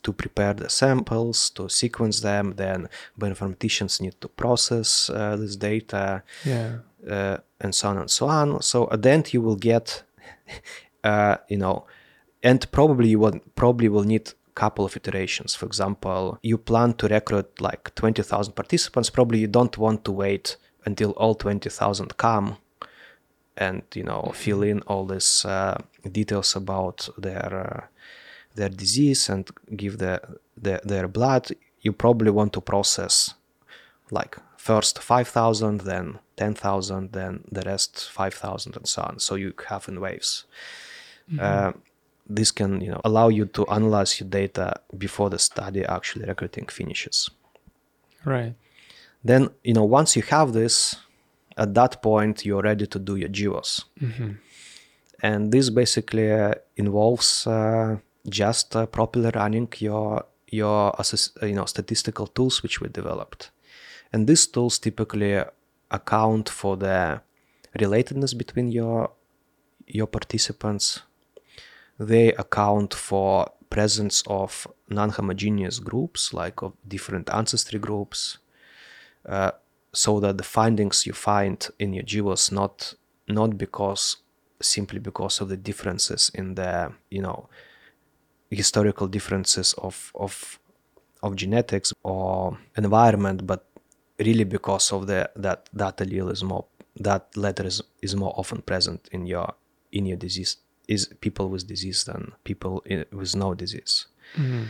[0.04, 2.54] to prepare the samples, to sequence them.
[2.56, 2.88] Then
[3.20, 6.72] bioinformaticians need to process uh, this data, Yeah.
[7.16, 8.62] uh, and so on and so on.
[8.62, 10.04] So at the end, you will get,
[11.04, 11.86] uh, you know,
[12.44, 15.56] and probably you will probably will need couple of iterations.
[15.56, 19.10] For example, you plan to recruit like twenty thousand participants.
[19.10, 22.58] Probably you don't want to wait until all twenty thousand come
[23.58, 25.78] and you know fill in all these uh,
[26.12, 27.88] details about their uh,
[28.56, 30.22] their disease and give the,
[30.58, 31.52] the their blood.
[31.82, 33.36] You probably want to process
[34.12, 39.20] like first 5000 then 10000 then the rest 5000 and so on.
[39.20, 40.46] So you have in waves.
[41.40, 41.74] Uh,
[42.30, 46.68] this can you know allow you to analyze your data before the study actually recruiting
[46.68, 47.30] finishes
[48.26, 48.54] Right.
[49.24, 50.96] then you know once you have this
[51.58, 53.84] at that point you're ready to do your GWAS.
[55.22, 57.98] And this basically uh, involves uh,
[58.30, 63.52] just uh, properly running your your uh, you know statistical tools which we developed.
[64.14, 65.44] And these tools typically
[65.92, 67.22] account for the
[67.78, 69.12] relatedness between your
[69.88, 71.02] your participants.
[72.00, 78.40] They account for presence of non-homogeneous groups like of different ancestry groups
[79.28, 79.52] uh,
[79.94, 82.96] so that the findings you find in your GWAS not
[83.28, 84.18] not because
[84.62, 87.48] simply because of the differences in the you know
[88.50, 90.60] historical differences of of
[91.22, 93.66] of genetics or environment, but
[94.20, 98.62] really because of the that that allele is more that letter is, is more often
[98.62, 99.54] present in your
[99.92, 100.58] in your disease
[100.90, 104.08] is people with disease than people with no disease.
[104.36, 104.64] Mm-hmm.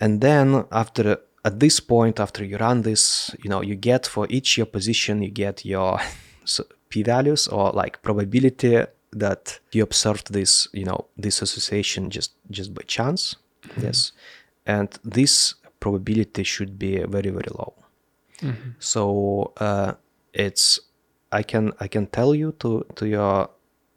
[0.00, 4.26] And then after at this point after you run this you know you get for
[4.28, 6.00] each your position you get your
[6.88, 12.82] p-values or like probability that you observed this you know this association just just by
[12.86, 13.82] chance mm-hmm.
[13.86, 14.12] yes.
[14.66, 17.74] And this probability should be very very low.
[18.42, 18.70] Mm-hmm.
[18.78, 19.92] So uh,
[20.32, 20.80] it's
[21.32, 23.50] i can i can tell you to to your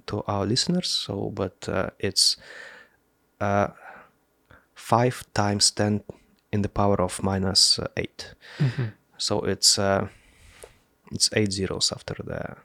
[0.09, 0.89] to our listeners.
[0.89, 2.37] So but uh, it's
[3.39, 3.67] uh,
[4.75, 6.01] 5 times 10
[6.51, 8.35] in the power of minus uh, 8
[9.19, 10.07] so it's uh,
[11.11, 12.55] it's eight zeros after the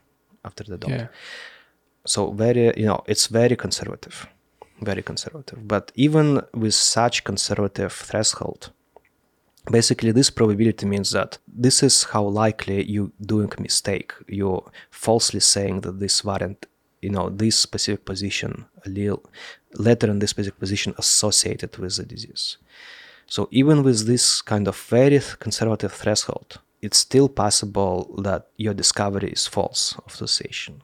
[0.43, 0.89] after the dot.
[0.89, 1.07] Yeah.
[2.05, 4.27] so very you know it's very conservative.
[4.81, 5.67] Very conservative.
[5.67, 8.71] But even with such conservative threshold
[9.71, 14.13] basically this probability means that this is how likely you doing a mistake.
[14.27, 16.65] You falsely saying that this variant
[17.05, 18.51] you know this specific position
[18.85, 19.21] allele
[19.87, 22.45] letter in this specific position associated with the disease.
[23.27, 26.49] So even with this kind of very conservative threshold
[26.85, 27.95] it's still possible
[28.27, 30.75] that your discovery is false of association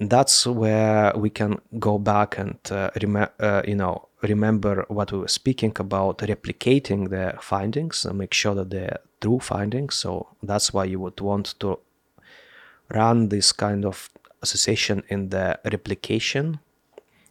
[0.00, 5.18] that's where we can go back and uh, rem- uh, you know remember what we
[5.18, 9.96] were speaking about replicating the findings and make sure that they're true findings.
[9.96, 11.78] So that's why you would want to
[12.90, 14.10] run this kind of
[14.42, 16.58] association in the replication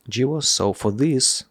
[0.10, 0.44] GWAS.
[0.44, 1.46] so for this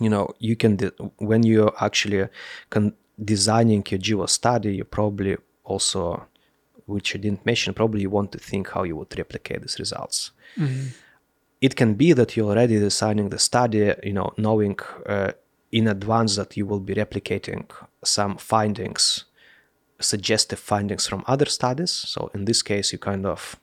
[0.00, 0.78] you know you can
[1.18, 2.28] when you're actually
[2.70, 6.26] con- designing your GWAS study you probably also
[6.86, 10.32] which you didn't mention probably you want to think how you would replicate these results.
[11.60, 15.32] It can be that you're already designing the study you know knowing uh,
[15.70, 17.64] in advance that you will be replicating
[18.04, 19.24] some findings
[20.00, 21.92] suggestive findings from other studies.
[21.92, 23.56] So in this case you kind of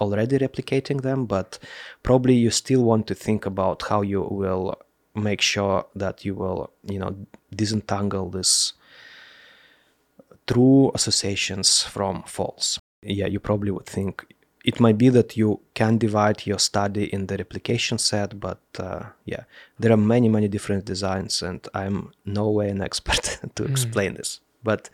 [0.00, 1.58] already replicating them but
[2.02, 4.74] probably you still want to think about how you will
[5.14, 7.14] make sure that you will you know
[7.54, 8.74] disentangle this
[10.48, 12.80] true associations from false.
[13.02, 14.24] Yeah, you probably would think
[14.64, 19.04] it might be that you can divide your study in the replication set, but uh,
[19.24, 19.44] yeah,
[19.78, 24.40] there are many, many different designs, and I'm no way an expert to explain this.
[24.64, 24.90] But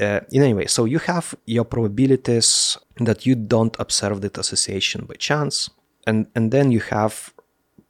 [0.00, 5.04] uh, in any way, so you have your probabilities that you don't observe that association
[5.06, 5.70] by chance,
[6.06, 7.32] and and then you have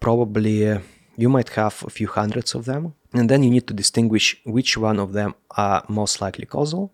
[0.01, 0.79] probably uh,
[1.17, 4.77] you might have a few hundreds of them, and then you need to distinguish which
[4.77, 6.91] one of them are most likely causal,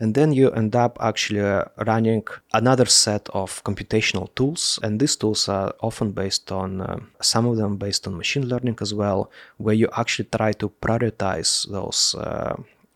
[0.00, 5.16] and then you end up actually uh, running another set of computational tools, and these
[5.16, 9.30] tools are often based on uh, some of them based on machine learning as well,
[9.56, 12.14] where you actually try to prioritize those.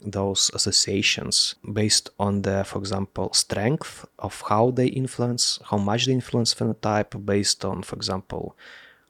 [0.02, 6.12] Those associations based on the, for example, strength of how they influence, how much they
[6.12, 8.56] influence phenotype, based on, for example,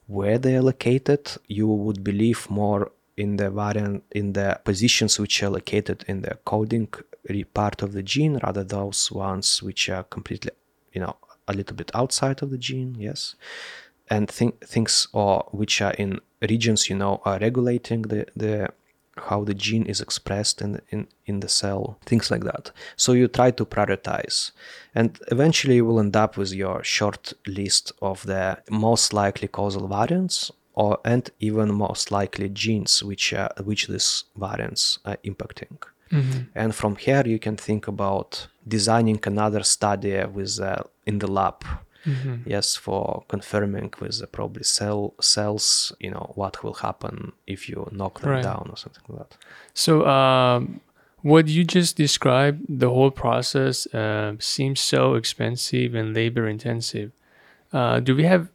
[0.07, 1.31] where they are located.
[1.47, 6.39] You would believe more in the variant in the positions which are located in the
[6.45, 6.89] coding
[7.55, 10.51] part of the gene, rather those ones which are completely,
[10.93, 11.17] you know,
[11.47, 12.97] a little bit outside of the gene.
[12.99, 13.37] Yes,
[14.09, 18.69] and th- things or which are in regions you know are regulating the the
[19.17, 22.71] how the gene is expressed in, in in the cell things like that.
[22.97, 24.53] So you try to prioritize.
[24.95, 29.89] And eventually you will end up with your short list of the most likely causal
[29.89, 35.79] variants or and even most likely genes which uh, which these variants are impacting.
[36.55, 41.65] And from here you can think about designing another study with uh, in the lab
[42.47, 47.89] yes for confirming with the probably cell cells you know what will happen if you
[47.93, 48.43] knock them Right.
[48.43, 49.37] down or something like that
[49.75, 50.81] So, um,
[51.23, 57.11] what you just described, the whole process uh, seems so expensive and labor intensive.
[57.73, 58.49] Uh, do we have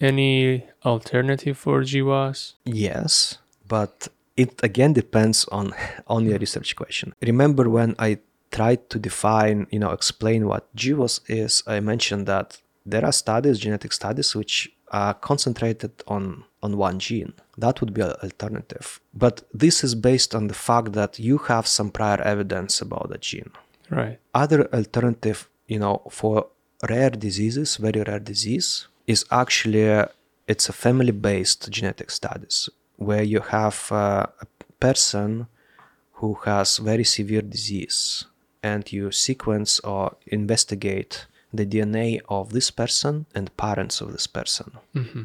[0.00, 2.54] any alternative for GWAS?
[2.64, 3.38] yes
[3.68, 5.72] but it again depends on
[6.06, 8.18] on your research question remember when i
[8.50, 13.58] tried to define you know explain what GWAS is i mentioned that there are studies
[13.58, 17.32] genetic studies which are concentrated on on one gene.
[17.58, 19.00] That would be an alternative.
[19.12, 23.18] But this is based on the fact that you have some prior evidence about the
[23.18, 23.50] gene.
[23.90, 24.18] Right.
[24.34, 26.48] other alternative you know for
[26.88, 30.06] rare diseases very rare disease is actually uh,
[30.48, 34.46] it's a family based genetic studies where you have uh, a
[34.80, 35.46] person
[36.12, 38.24] who has very severe disease
[38.62, 41.26] and you sequence or investigate
[41.56, 44.72] the dna of this person and parents of this person.
[44.94, 45.22] Mm-hmm.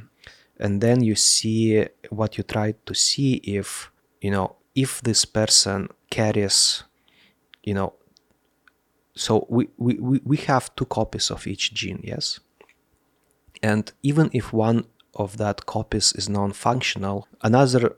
[0.60, 5.90] And then you see what you try to see if you know if this person
[6.10, 6.84] carries
[7.64, 7.94] you know
[9.16, 12.40] so we, we, we we have two copies of each gene yes?
[13.62, 17.98] And even if one of that copies is non-functional another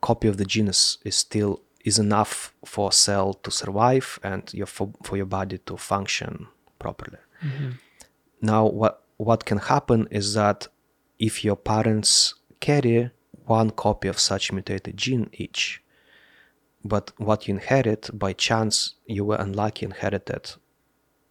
[0.00, 4.52] copy of the gene is, is still is enough for a cell to survive and
[4.54, 6.48] your for, for your body to function
[6.84, 7.18] properly.
[8.40, 10.68] Now what what can happen is that
[11.18, 13.10] if your parents carry
[13.46, 15.82] one copy of such mutated gene each
[16.92, 20.44] but what you inherit by chance you were unlucky inherited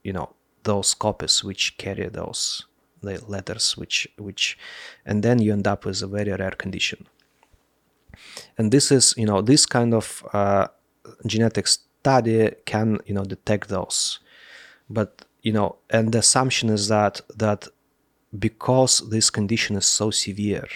[0.03, 0.27] you know
[0.63, 2.69] those copies which carry those
[3.01, 4.57] the letters which which
[5.05, 7.05] and then you end up with a very rare condition.
[8.57, 10.67] And this is you know this kind of uh,
[11.25, 14.19] genetic study can you know detect those.
[14.89, 17.67] But you know and the assumption is that that
[18.37, 20.67] because this condition is so severe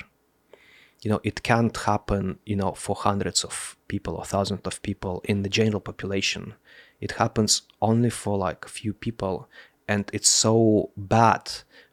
[1.03, 5.22] you know it can't happen you know for hundreds of people or thousands of people
[5.26, 6.55] in the general population.
[6.99, 9.36] It happens only for like a few people
[9.88, 11.43] and it's so bad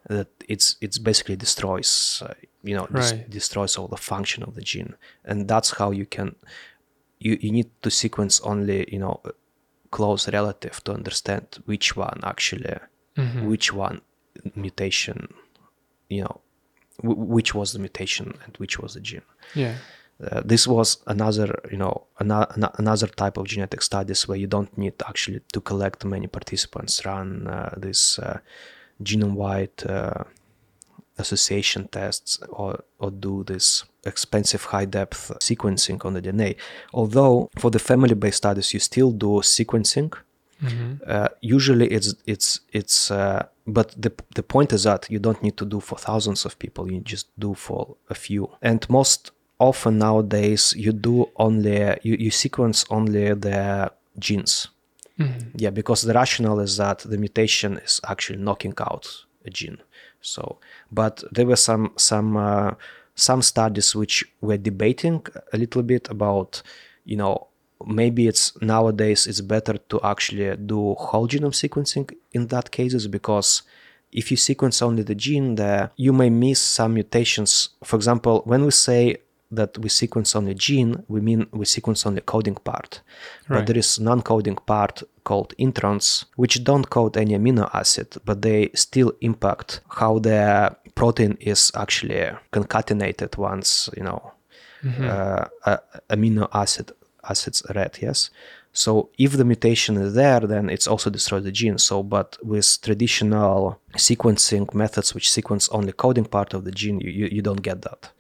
[0.09, 4.63] that it's it's basically destroys uh, you know des- destroys all the function of the
[4.63, 4.95] gene.
[5.25, 6.37] And that's how you can
[7.19, 9.21] you, you need to sequence only you know
[9.91, 12.77] close relative to understand which one actually
[13.53, 14.01] which one
[14.55, 15.19] mutation
[16.09, 16.41] you know
[17.03, 19.23] w- which was the mutation and which was the gene
[19.55, 19.75] Yeah.
[20.27, 22.47] uh, this was another you know ano-
[22.79, 27.47] another type of genetic studies where you don't need actually to collect many participants run
[27.47, 28.39] uh, this uh,
[29.03, 30.25] genome wide uh,
[31.21, 36.57] association tests or, or do this expensive high depth sequencing on the dna
[36.95, 40.13] although for the family based studies you still do sequencing
[41.07, 45.57] uh, usually it's it's it's uh, but the the point is that you don't need
[45.57, 48.51] to do for thousands of people you just do for a few.
[48.61, 54.69] And most often nowadays you do only you, you sequence only the genes.
[55.57, 59.07] Yeah because the rationale is that the mutation is actually knocking out
[59.49, 59.79] gene.
[60.21, 60.59] So
[60.93, 62.75] but there were some some uh,
[63.15, 66.63] some studies which were debating a little bit about
[67.05, 67.47] you know
[67.87, 73.63] maybe it's nowadays it's better to actually do whole genome sequencing in that cases because
[74.13, 77.71] if you sequence only the gene there you may miss some mutations.
[77.85, 79.17] For example when we say
[79.51, 83.01] that we sequence only gene we mean we sequence only coding part.
[83.49, 88.71] But there is non-coding part called introns which don't code any amino acid but they
[88.75, 94.33] still impact how the protein is actually concatenated once you know
[94.85, 95.81] uh, a-
[96.11, 96.93] amino acid
[97.29, 98.31] acids read yes?
[98.73, 101.79] So if the mutation is there then it's also destroyed the gene.
[101.79, 107.11] So but with traditional sequencing methods which sequence only coding part of the gene you,
[107.11, 108.11] you, you don't get that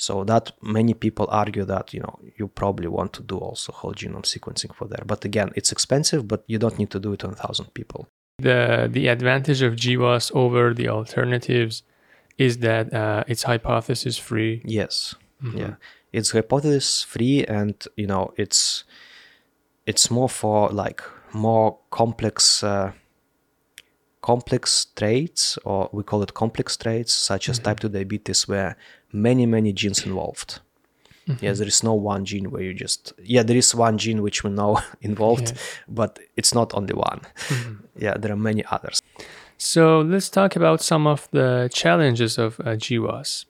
[0.00, 3.94] so that many people argue that you know you probably want to do also whole
[4.00, 7.24] genome sequencing for there but again it's expensive but you don't need to do it
[7.24, 8.02] on a thousand people
[8.50, 11.82] The the advantage of GWAS over the alternatives
[12.38, 14.62] is that uh, it's hypothesis free.
[14.64, 15.14] Yes.
[15.54, 15.74] Yeah.
[16.12, 18.84] It's hypothesis free and you know it's
[19.86, 22.92] it's more for like more complex uh,
[24.22, 28.76] complex traits, or we call it complex traits, such as type 2 diabetes, where
[29.12, 30.60] many, many genes involved.
[31.40, 34.42] Yeah, there is no one gene where you just, yeah, there is one gene which
[34.42, 35.56] we know involved, Yeah.
[35.86, 37.20] but it's not only one.
[37.96, 39.00] Yeah, there are many others.
[39.58, 43.44] So let's talk about some of the challenges of uh, GWAS.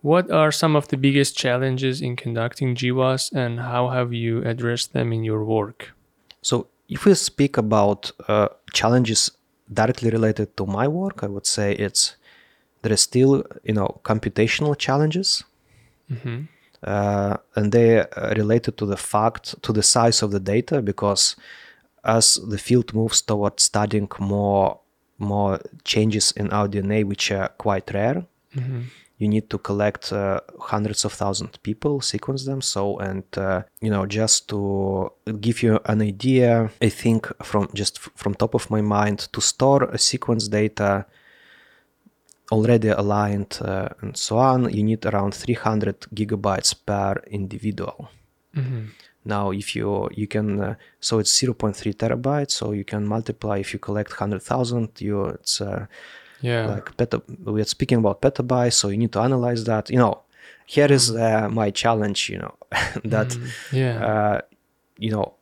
[0.00, 4.92] What are some of the biggest challenges in conducting GWAS and how have you addressed
[4.92, 5.92] them in your work?
[6.40, 9.30] So, if we speak about uh, challenges
[9.72, 12.16] directly related to my work, I would say it's
[12.82, 15.44] there is still you know computational challenges,
[16.10, 16.42] mm-hmm.
[16.82, 20.82] uh, and they uh, are related to the fact to the size of the data
[20.82, 21.36] because
[22.04, 24.80] as the field moves towards studying more
[25.18, 28.24] more changes in our DNA which are quite rare,
[28.56, 28.82] mm-hmm.
[29.22, 32.60] You need to collect uh, hundreds of thousands of people sequence them.
[32.60, 37.98] So and uh, you know just to give you an idea i think from just
[37.98, 41.06] from top of my mind to store a sequence data
[42.50, 48.10] already aligned uh, and so on you need around 300 gigabytes per individual.
[49.24, 53.72] Now if you you can uh, so it's 0.3 terabytes so you can multiply if
[53.72, 55.86] you collect 100000 you it's uh,
[56.42, 56.66] Yeah.
[56.66, 59.90] like peta we are speaking about petabytes so you need to analyze that.
[59.90, 60.22] You know
[60.66, 62.54] here is uh, my challenge you know
[63.04, 63.36] that
[63.72, 64.04] yeah.
[64.04, 64.40] uh,
[64.98, 65.34] you know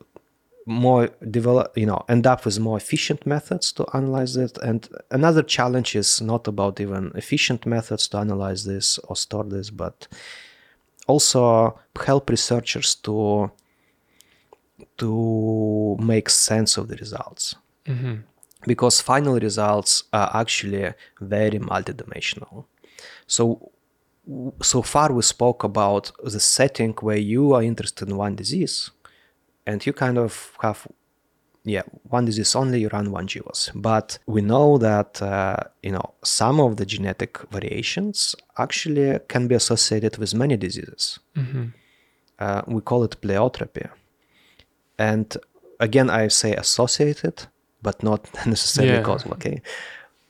[0.66, 4.58] more develop you know end up with more efficient methods to analyze it.
[4.58, 9.70] And another challenge is not about even efficient methods to analyze this or store this
[9.70, 10.06] but
[11.06, 13.50] also help researchers to
[14.98, 17.56] to make sense of the results
[18.66, 22.64] because final results are actually very multidimensional.
[23.26, 23.70] So
[24.62, 28.90] so far we spoke about the setting where you are interested in one disease
[29.66, 30.86] and you kind of have
[31.64, 36.14] yeah one disease only you run one GWAS but we know that uh, you know
[36.22, 41.18] some of the genetic variations actually can be associated with many diseases.
[42.38, 43.88] Uh, we call it pleiotropy
[44.98, 45.36] and
[45.78, 47.46] again i say associated
[47.82, 49.02] but not necessarily Yeah.
[49.02, 49.60] causal okay?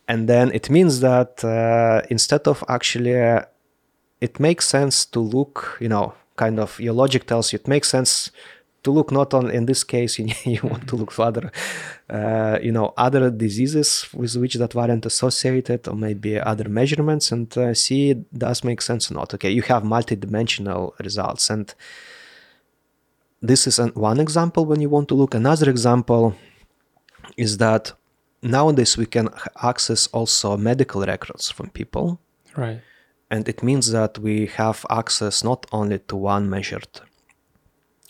[0.08, 3.42] And then it means that uh, instead of actually uh,
[4.20, 7.88] it makes sense to look you know kind of your logic tells you it makes
[7.88, 8.30] sense
[8.82, 11.52] to look not on in this case you, you want to look for other
[12.08, 17.56] uh, you know other diseases with which that variant associated or maybe other measurements and
[17.58, 19.50] uh, see does make sense or not okay?
[19.50, 21.72] You have multidimensional results and
[23.42, 25.34] this is an, one example when you want to look.
[25.34, 26.34] Another example
[27.36, 27.92] is that
[28.42, 29.28] nowadays we can
[29.62, 32.20] access also medical records from people.
[32.56, 32.80] Right.
[33.30, 37.00] and it means that we have access not only to one measured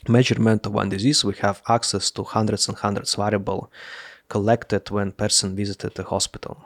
[0.08, 3.70] measurement of one disease we have access to hundreds and hundreds variable
[4.30, 6.56] collected when person visited the hospital.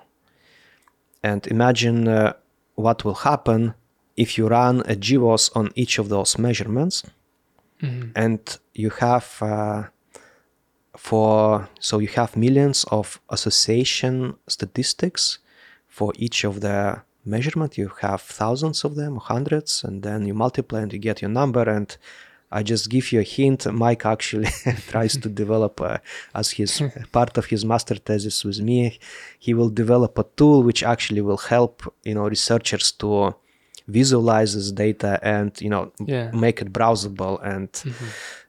[1.22, 2.34] And imagine uh,
[2.76, 3.74] what will happen
[4.16, 7.02] if you run a GWAS on each of those measurements.
[8.14, 8.40] And
[8.74, 9.84] you have uh,
[10.96, 15.38] for so you have millions of association statistics
[15.88, 17.78] for each of the measurement.
[17.78, 21.62] You have thousands of them hundreds and then you multiply and you get your number.
[21.68, 21.96] And
[22.52, 24.48] i just give you a hint mike actually
[24.92, 25.98] tries to develop uh,
[26.34, 26.80] as his
[27.10, 28.98] part of his master thesis with me
[29.40, 33.34] he will develop a tool which actually will help you know researchers to
[33.88, 36.30] visualize this data and you know Yeah.
[36.32, 37.70] make it browsable and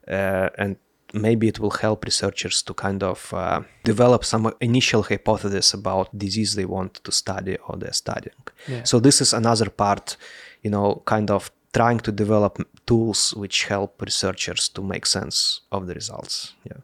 [0.08, 0.76] uh, and
[1.28, 6.56] maybe it will help researchers to kind of uh, develop some initial hypothesis about disease
[6.56, 8.84] they want to study or they're studying Yeah.
[8.84, 10.18] so this is another part
[10.64, 12.54] you know kind of trying to develop
[12.86, 15.38] tools which help researchers to make sense
[15.72, 16.36] of the results
[16.70, 16.80] yeah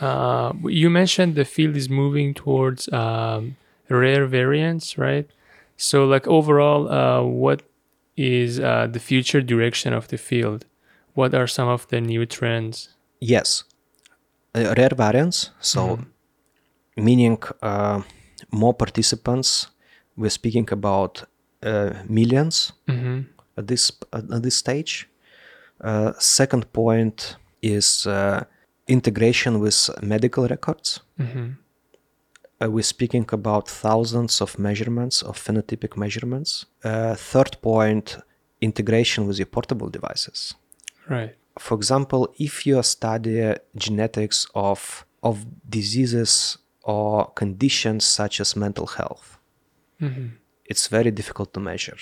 [0.00, 3.56] Uh, you mentioned the field is moving towards um,
[3.88, 5.28] rare variants, right?
[5.76, 7.62] So, like overall, uh, what
[8.16, 10.66] is uh, the future direction of the field?
[11.14, 12.88] What are some of the new trends?
[13.26, 13.64] Yes,
[14.54, 15.50] uh, rare variants.
[15.60, 15.98] So,
[16.96, 18.02] meaning uh,
[18.50, 19.68] more participants.
[20.16, 21.24] We're speaking about
[21.62, 22.72] uh, millions
[23.56, 25.08] at this at this stage.
[25.80, 28.44] Uh, second point is uh,
[28.86, 31.00] integration with medical records.
[32.60, 36.66] Uh, we're speaking about thousands of measurements of phenotypic measurements.
[36.84, 38.18] Uh, third point,
[38.60, 40.54] integration with your portable devices
[41.08, 41.34] Right.
[41.58, 49.38] For example, if you study genetics of of diseases or conditions such as mental health,
[50.00, 50.26] mm-hmm.
[50.66, 51.96] it's very difficult to measure.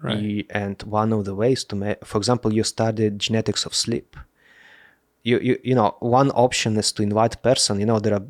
[0.00, 0.46] Right.
[0.50, 4.16] And one of the ways to, me- for example, you study genetics of sleep.
[5.22, 7.80] You, you you know one option is to invite person.
[7.80, 8.26] You know there are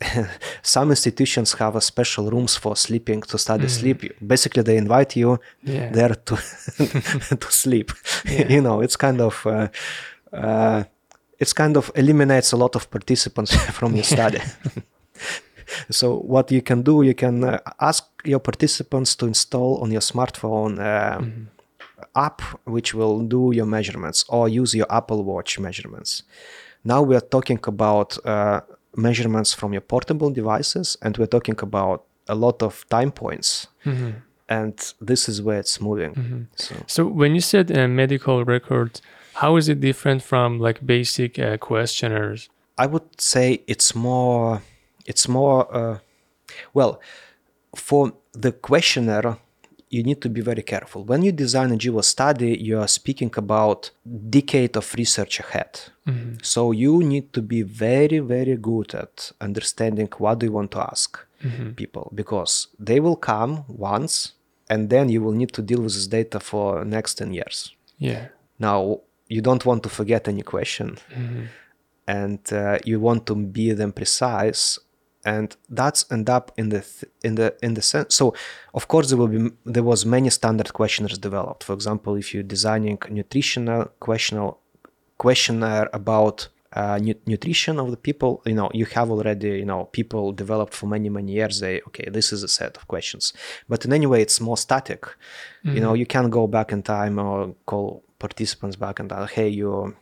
[0.62, 4.02] some institutions have a special rooms for sleeping to study sleep.
[4.26, 5.92] Basically, they invite you Yeah.
[5.92, 6.36] there to
[7.40, 7.92] to sleep.
[8.48, 9.68] you know, it's kind of uh,
[10.32, 10.84] uh,
[11.38, 14.40] it's kind of eliminates a lot of participants from your study.
[15.90, 20.02] so what you can do, you can uh, ask your participants to install on your
[20.02, 20.78] smartphone.
[20.78, 21.20] Uh,
[22.16, 26.22] app which will do your measurements or use your Apple Watch measurements.
[26.82, 28.62] Now we are talking about uh,
[28.96, 33.68] measurements from your portable devices, and we're talking about a lot of time points.
[34.48, 36.48] And this is where it's moving.
[36.56, 39.00] So So when you said uh, medical records,
[39.34, 42.48] how is it different from like basic uh, questionnaires?
[42.76, 44.62] I would say it's more,
[45.06, 45.98] it's more, uh,
[46.74, 47.00] well,
[47.76, 49.36] for the questionnaire,
[49.90, 51.04] you need to be very careful.
[51.04, 53.90] When you design a GWAS study, you are speaking about
[54.30, 55.80] decade of research ahead.
[56.06, 56.34] Mm-hmm.
[56.42, 60.80] So you need to be very, very good at understanding what do you want to
[60.80, 61.70] ask mm-hmm.
[61.70, 64.32] people because they will come once
[64.68, 67.74] and then you will need to deal with this data for next 10 years.
[67.98, 68.28] Yeah.
[68.60, 71.44] Now, you don't want to forget any question mm-hmm.
[72.06, 74.78] and uh, you want to be them precise
[75.24, 78.34] and that's end up in the th- in the in the sense so
[78.74, 81.64] of course there will be there was many standard questionnaires developed.
[81.64, 84.54] For example if you're designing a nutritional questionnaire
[85.18, 89.84] questionnaire about uh, nu- nutrition of the people you know you have already you know
[89.86, 93.34] people developed for many many years they okay this is a set of questions.
[93.68, 95.06] But in any way it's more static.
[95.74, 99.48] You know you can go back in time or call participants back and tell hey
[99.48, 99.94] you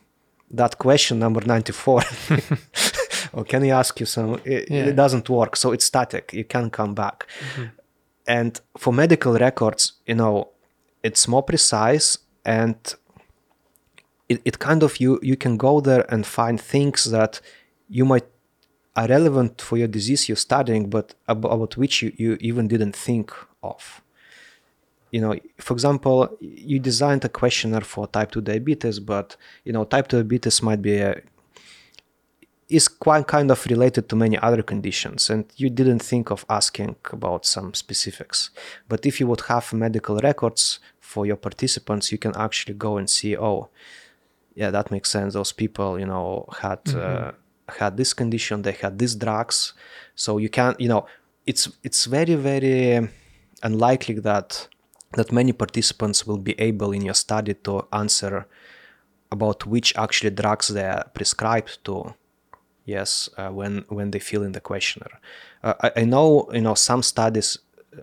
[0.51, 2.03] that question number 94
[3.39, 4.87] or can you ask you some it, Yeah.
[4.91, 7.17] it doesn't work so it's static you can come back.
[7.27, 7.67] Mm-hmm.
[8.39, 10.35] And for medical records you know
[11.09, 12.09] it's more precise
[12.45, 12.77] and
[14.33, 17.41] it, it kind of you you can go there and find things that
[17.97, 18.27] you might
[19.01, 22.97] are relevant for your disease you're studying but ab- about which you, you even didn't
[23.09, 23.29] think
[23.63, 23.83] of.
[25.15, 25.35] You know
[25.67, 30.17] for example you designed a questionnaire for type 2 diabetes but you know type 2
[30.23, 31.13] diabetes might be a,
[32.69, 36.97] is quite kind of related to many other conditions and you didn't think of asking
[37.13, 38.51] about some specifics.
[38.89, 43.09] But if you would have medical records for your participants you can actually go and
[43.09, 43.69] see oh
[44.55, 45.35] yeah that makes sense.
[45.35, 47.33] Those people you know had uh,
[47.69, 49.73] had this condition they had these drugs.
[50.15, 51.07] So you can you know
[51.47, 53.09] it's it's very very
[53.63, 54.69] unlikely that
[55.13, 58.47] that many participants will be able in your study to answer
[59.31, 62.15] about which actually drugs they are prescribed to
[62.89, 65.21] yes uh, when when they fill in the questionnaire.
[65.63, 67.59] Uh, I, I know you know some studies
[67.97, 68.03] uh,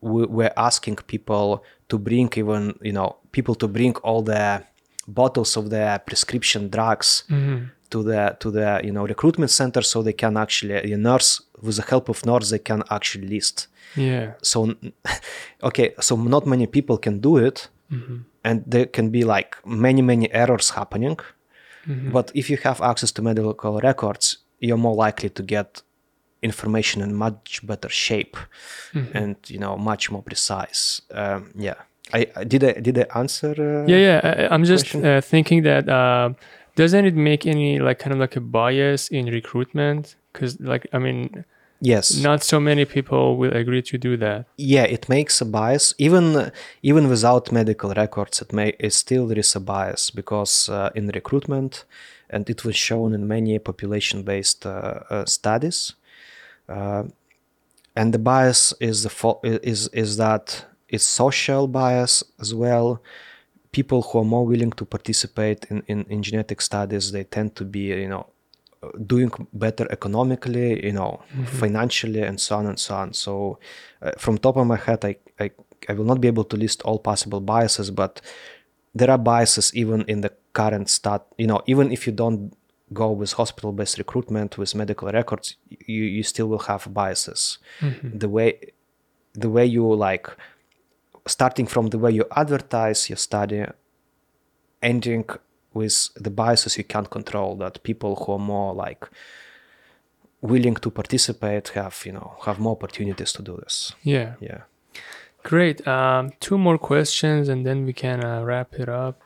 [0.00, 4.62] we, we're asking people to bring even you know people to bring all the
[5.06, 7.24] bottles of their prescription drugs
[7.90, 11.76] to the to the you know recruitment center so they can actually a nurse with
[11.76, 13.68] the help of nurse they can actually list.
[13.96, 14.32] Yeah.
[14.42, 14.74] so
[15.68, 17.68] okay so not many people can do it.
[18.46, 21.18] And there can be like many many errors happening
[21.86, 25.82] but if you have access to medical records you're more likely to get
[26.42, 28.36] information in much better shape
[29.14, 31.00] and you know much more precise.
[31.10, 31.74] Um, yeah.
[32.12, 34.20] I, I did I did I answer uh, Yeah, yeah.
[34.22, 36.34] I, I'm just uh, thinking that uh,
[36.76, 40.16] doesn't it make any like kind of like a bias in recruitment?
[40.32, 41.44] Because like I mean,
[41.92, 42.06] yes.
[42.28, 44.38] Not so many people will agree to do that.
[44.56, 45.94] yeah it makes a bias.
[45.98, 46.24] Even
[46.82, 51.04] even without medical records it may it still there is a bias because uh, in
[51.20, 51.84] recruitment
[52.34, 55.78] and it was shown in many population based uh, uh, studies
[56.68, 57.04] uh,
[57.96, 60.44] and the bias is the fo- is is that
[60.94, 62.88] it's social bias as well.
[63.78, 67.64] People who are more willing to participate in, in, in genetic studies they tend to
[67.64, 68.26] be you know
[69.06, 73.12] doing better economically you know financially and so on and so on.
[73.12, 73.58] So
[74.02, 75.50] uh, from top of my head I, I
[75.88, 78.20] i will not be able to list all possible biases but
[78.94, 82.54] there are biases even in the current stat you know even if you don't
[82.92, 87.58] go with hospital based recruitment with medical records you you still will have biases.
[88.20, 88.48] The way
[89.32, 90.28] the way you like
[91.26, 93.64] starting from the way you advertise your study
[94.82, 95.24] ending
[95.74, 99.08] with the biases you can't control that people who are more like
[100.40, 104.34] willing to participate have you know have more opportunities to do this Yeah.
[104.40, 104.62] yeah
[105.44, 105.86] Great.
[105.86, 109.20] Um, two more questions and then we can uh, wrap it up.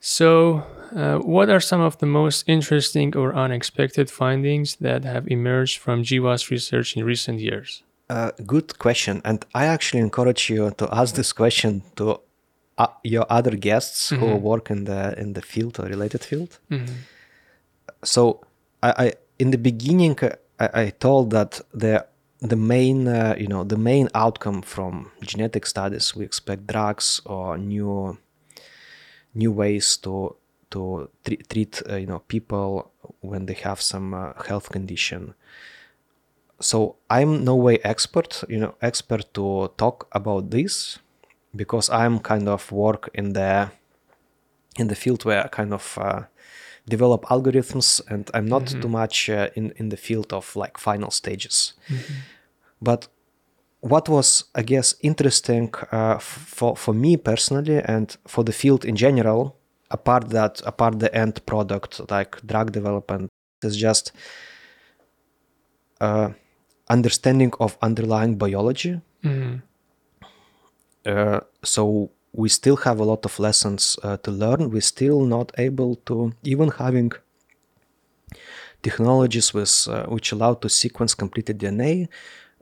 [0.00, 0.64] So,
[0.96, 6.02] uh, what are some of the most interesting or unexpected findings that have emerged from
[6.04, 7.82] GWAS research in recent years?
[8.10, 12.20] uh, good question and i actually encourage you to ask this question to
[12.78, 16.58] uh, your other guests who work in the in the field or related field?
[18.02, 18.40] So
[18.82, 22.06] I, I in the beginning uh, I, I told that the
[22.40, 27.56] the main uh, you know the main outcome from genetic studies we expect drugs or
[27.58, 28.18] new
[29.34, 30.36] new ways to
[30.70, 35.34] to treat, treat uh, you know people when they have some uh, health condition.
[36.60, 40.98] So i'm no way expert you know expert to talk about this
[41.56, 43.70] because i'm kind of work in the
[44.78, 46.22] in the field where i kind of uh,
[46.88, 48.80] develop algorithms and i'm not Mhm.
[48.82, 52.14] too much uh, in in the field of like final stages Mhm.
[52.80, 53.08] but
[53.80, 58.84] what was i guess interesting uh, f- for for me personally and for the field
[58.84, 59.54] in general
[59.90, 63.28] apart that apart the end product like drug development
[63.64, 64.12] is just
[66.00, 66.28] uh,
[66.90, 69.62] understanding of underlying biology Mhm.
[71.06, 74.70] Uh, so we still have a lot of lessons uh, to learn.
[74.70, 77.12] We're still not able to even having
[78.82, 82.08] technologies with uh, which allow to sequence completed dna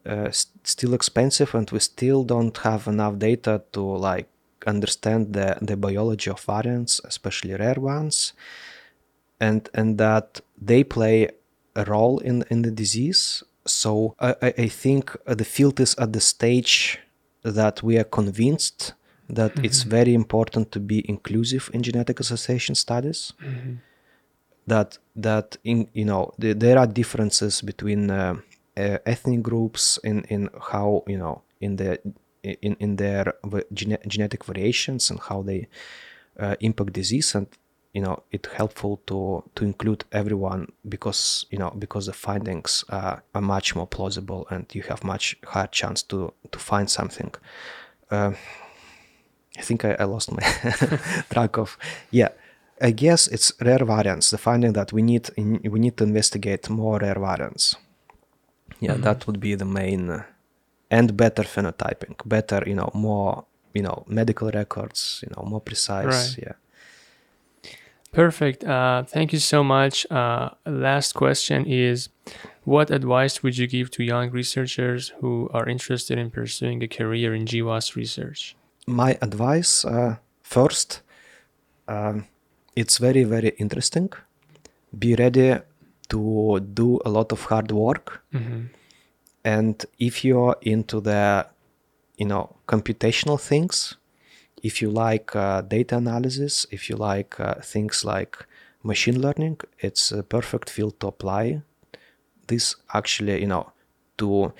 [0.06, 4.28] uh, s- still expensive and we still don't have enough data to like
[4.66, 8.32] understand the, the biology of variants especially rare ones
[9.40, 11.28] and and that they play
[11.74, 13.42] a role in in the disease.
[13.66, 16.98] So i i think the field is at the stage
[17.42, 18.94] that we are convinced
[19.28, 23.78] that it's very important to be inclusive in genetic association studies Mhm.
[24.66, 28.34] that that in you know the, there are differences between uh,
[28.76, 31.98] uh, ethnic groups in in how you know in the
[32.42, 33.34] in in their
[33.72, 35.68] gene- genetic variations and how they
[36.40, 37.46] uh, impact disease and
[37.94, 43.16] you know it's helpful to to include everyone because you know because the findings uh,
[43.34, 47.30] are much more plausible and you have much higher chance to to find something
[48.10, 48.32] uh,
[49.58, 50.42] I think I, I lost my
[51.30, 51.76] track of
[52.10, 52.28] yeah.
[52.80, 54.30] I guess it's rare variants.
[54.30, 57.76] The finding that we need in, we need to investigate more rare variants.
[58.80, 59.02] Yeah, Mhm.
[59.02, 60.22] that would be the main, uh,
[60.90, 66.06] and better phenotyping, better you know more you know medical records, you know more precise.
[66.06, 66.38] Right.
[66.46, 66.54] Yeah.
[68.12, 68.64] Perfect.
[68.64, 70.06] Uh, thank you so much.
[70.10, 72.08] Uh, last question is
[72.64, 77.34] What advice would you give to young researchers who are interested in pursuing a career
[77.34, 78.54] in GWAS research?
[78.86, 81.02] My advice uh, first,
[81.88, 82.26] um,
[82.76, 84.10] it's very very interesting.
[84.96, 85.56] Be ready
[86.10, 88.66] to do a lot of hard work hmm
[89.44, 91.46] and if you're into the
[92.16, 93.96] you know computational things
[94.62, 98.36] if you like uh, data analysis if you like uh, things like
[98.82, 101.62] machine learning it's a perfect field to apply.
[102.46, 103.72] This actually you know
[104.18, 104.52] to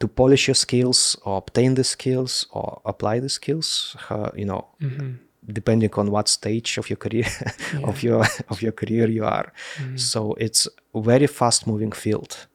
[0.00, 4.64] to polish your skills or obtain the skills or apply the skills uh, you know
[4.80, 5.10] hmm
[5.52, 7.26] depending on what stage of your career
[7.84, 9.52] of your of your career you are.
[9.78, 9.98] Mhm.
[9.98, 12.46] so it's a very fast moving field.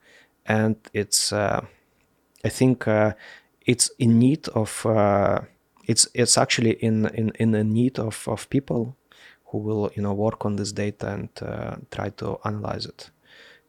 [0.46, 1.62] And it's uh,
[2.46, 3.14] i think uh,
[3.66, 5.40] it's in need of uh,
[5.88, 8.96] it's it's actually in in in the need of of people
[9.52, 13.12] who will you know work on this data and uh, try to analyze it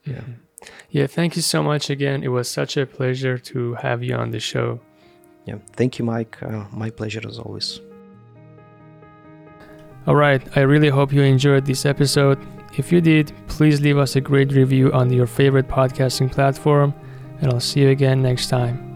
[0.05, 0.23] yeah
[0.91, 2.23] Yeah, thank you so much again.
[2.25, 4.81] It was such a pleasure to have you on the show.
[5.49, 7.81] yeah thank you mike uh, my pleasure as always
[10.07, 12.39] All right, I really hope you enjoyed this episode.
[12.79, 16.95] If you did, please leave us a great review on your favorite podcasting platform,
[17.41, 18.96] and I'll see you again next time.